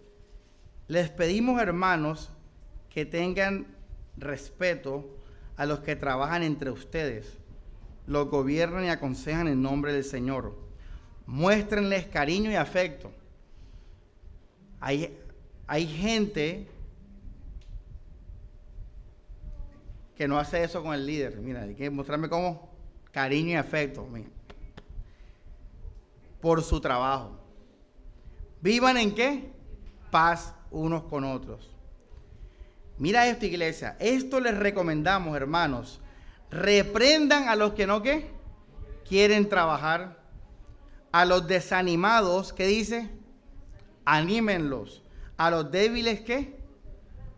[0.87, 2.31] les pedimos hermanos
[2.89, 3.67] que tengan
[4.17, 5.07] respeto
[5.55, 7.37] a los que trabajan entre ustedes,
[8.07, 10.57] los gobiernan y aconsejan en nombre del Señor.
[11.27, 13.11] Muéstrenles cariño y afecto.
[14.79, 15.15] Hay,
[15.67, 16.67] hay gente
[20.15, 21.37] que no hace eso con el líder.
[21.37, 22.69] Mira, hay que mostrarme cómo
[23.11, 24.07] cariño y afecto.
[26.41, 27.39] por su trabajo.
[28.61, 29.51] ¿Vivan en qué?
[30.11, 31.71] Paz unos con otros.
[32.97, 33.97] Mira esto, iglesia.
[33.99, 35.99] Esto les recomendamos, hermanos.
[36.51, 38.03] Reprendan a los que no
[39.07, 40.23] quieren trabajar.
[41.11, 43.09] A los desanimados, ¿qué dice?
[44.03, 45.04] Anímenlos.
[45.37, 46.55] A los débiles, ¿qué?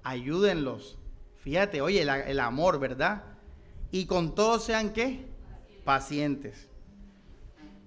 [0.03, 0.97] Ayúdenlos.
[1.37, 3.23] Fíjate, oye, el, amor, ¿verdad?
[3.91, 5.25] Y con todos sean qué?
[5.83, 6.67] Pacientes.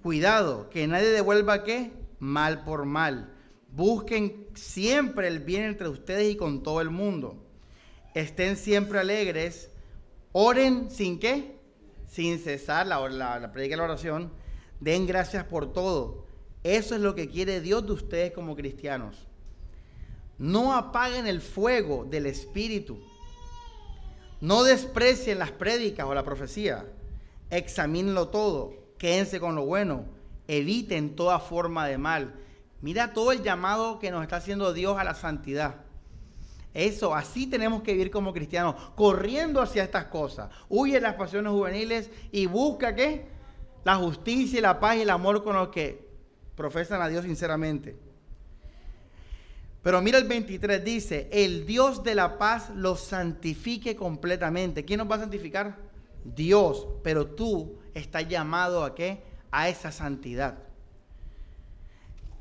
[0.02, 1.92] Cuidado, que nadie devuelva qué?
[2.18, 3.34] Mal por mal.
[3.70, 7.44] Busquen siempre el bien entre ustedes y con todo el mundo.
[8.14, 9.70] Estén siempre alegres.
[10.32, 11.58] Oren sin qué?
[12.08, 14.32] Sin cesar la, la, la predica la oración.
[14.80, 16.24] Den gracias por todo.
[16.64, 19.29] Eso es lo que quiere Dios de ustedes como cristianos.
[20.40, 22.98] No apaguen el fuego del Espíritu.
[24.40, 26.84] No desprecien las prédicas o la profecía.
[27.50, 28.74] Examínenlo todo.
[28.98, 30.06] Quédense con lo bueno.
[30.48, 32.34] Eviten toda forma de mal
[32.82, 35.76] Mira todo el llamado que nos está haciendo Dios a la santidad.
[36.72, 40.50] Eso, así tenemos que vivir como cristianos, corriendo hacia estas cosas.
[40.68, 43.26] Huye las pasiones juveniles y busca qué?
[43.84, 46.08] La justicia y la paz y el amor con los que
[46.54, 47.98] profesan a Dios sinceramente.
[49.82, 54.84] Pero mira el 23, dice, el Dios de la paz los santifique completamente.
[54.84, 55.78] ¿Quién nos va a santificar?
[56.22, 59.22] Dios, pero tú estás llamado a qué?
[59.50, 60.58] A esa santidad.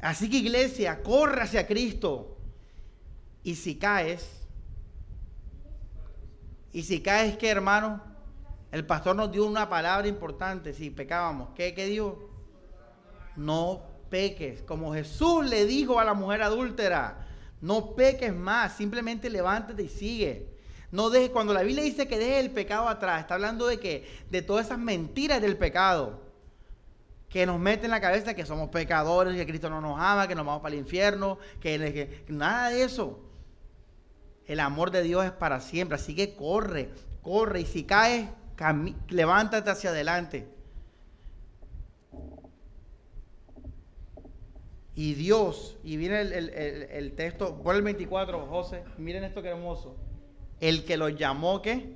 [0.01, 2.37] Así que iglesia, corre hacia Cristo.
[3.43, 4.29] Y si caes,
[6.73, 8.03] y si caes, ¿qué hermano?
[8.71, 11.49] El pastor nos dio una palabra importante si pecábamos.
[11.55, 12.29] ¿Qué, qué dijo?
[13.35, 14.61] No peques.
[14.61, 17.28] Como Jesús le dijo a la mujer adúltera,
[17.61, 20.47] no peques más, simplemente levántate y sigue.
[20.91, 24.07] No dejes, cuando la Biblia dice que deje el pecado atrás, está hablando de que
[24.29, 26.21] de todas esas mentiras del pecado
[27.29, 30.33] que nos mete en la cabeza que somos pecadores, que Cristo no nos ama, que
[30.33, 33.19] nos vamos para el infierno, que, nada de eso.
[34.47, 36.89] El amor de Dios es para siempre, así que corre,
[37.21, 38.27] corre y si caes,
[39.09, 40.47] levántate hacia adelante.
[44.99, 49.95] Y Dios, y viene el, texto, por el 24, José, miren esto que hermoso.
[50.59, 51.95] El que lo llamó, que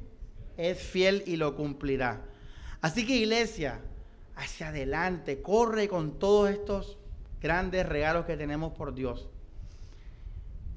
[0.56, 2.22] es fiel y lo cumplirá.
[2.80, 3.82] Así que iglesia,
[4.38, 6.98] hacia adelante, corre con todos estos
[7.42, 9.28] grandes regalos que tenemos por Dios.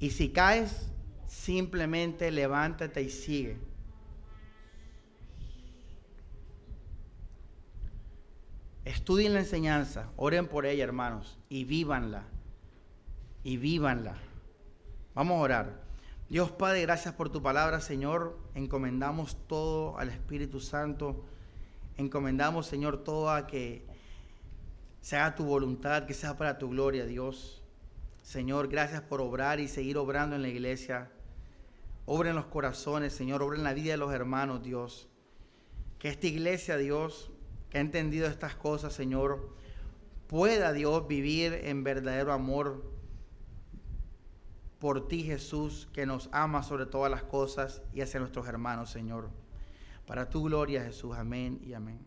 [0.01, 0.89] Y si caes,
[1.27, 3.57] simplemente levántate y sigue.
[8.87, 12.23] Estudien la enseñanza, oren por ella, hermanos, y vívanla.
[13.43, 14.17] Y vívanla.
[15.13, 15.83] Vamos a orar.
[16.29, 18.37] Dios Padre, gracias por tu palabra, Señor.
[18.55, 21.23] Encomendamos todo al Espíritu Santo
[21.97, 23.83] encomendamos, Señor, todo a que
[25.01, 27.61] sea tu voluntad, que sea para tu gloria, Dios.
[28.21, 31.11] Señor, gracias por obrar y seguir obrando en la iglesia.
[32.05, 35.07] Obra en los corazones, Señor, obra en la vida de los hermanos, Dios.
[35.99, 37.31] Que esta iglesia, Dios,
[37.69, 39.53] que ha entendido estas cosas, Señor,
[40.27, 42.83] pueda, Dios, vivir en verdadero amor
[44.79, 49.29] por ti, Jesús, que nos ama sobre todas las cosas y hacia nuestros hermanos, Señor.
[50.05, 51.15] Para tu gloria, Jesús.
[51.17, 52.06] Amén y amén.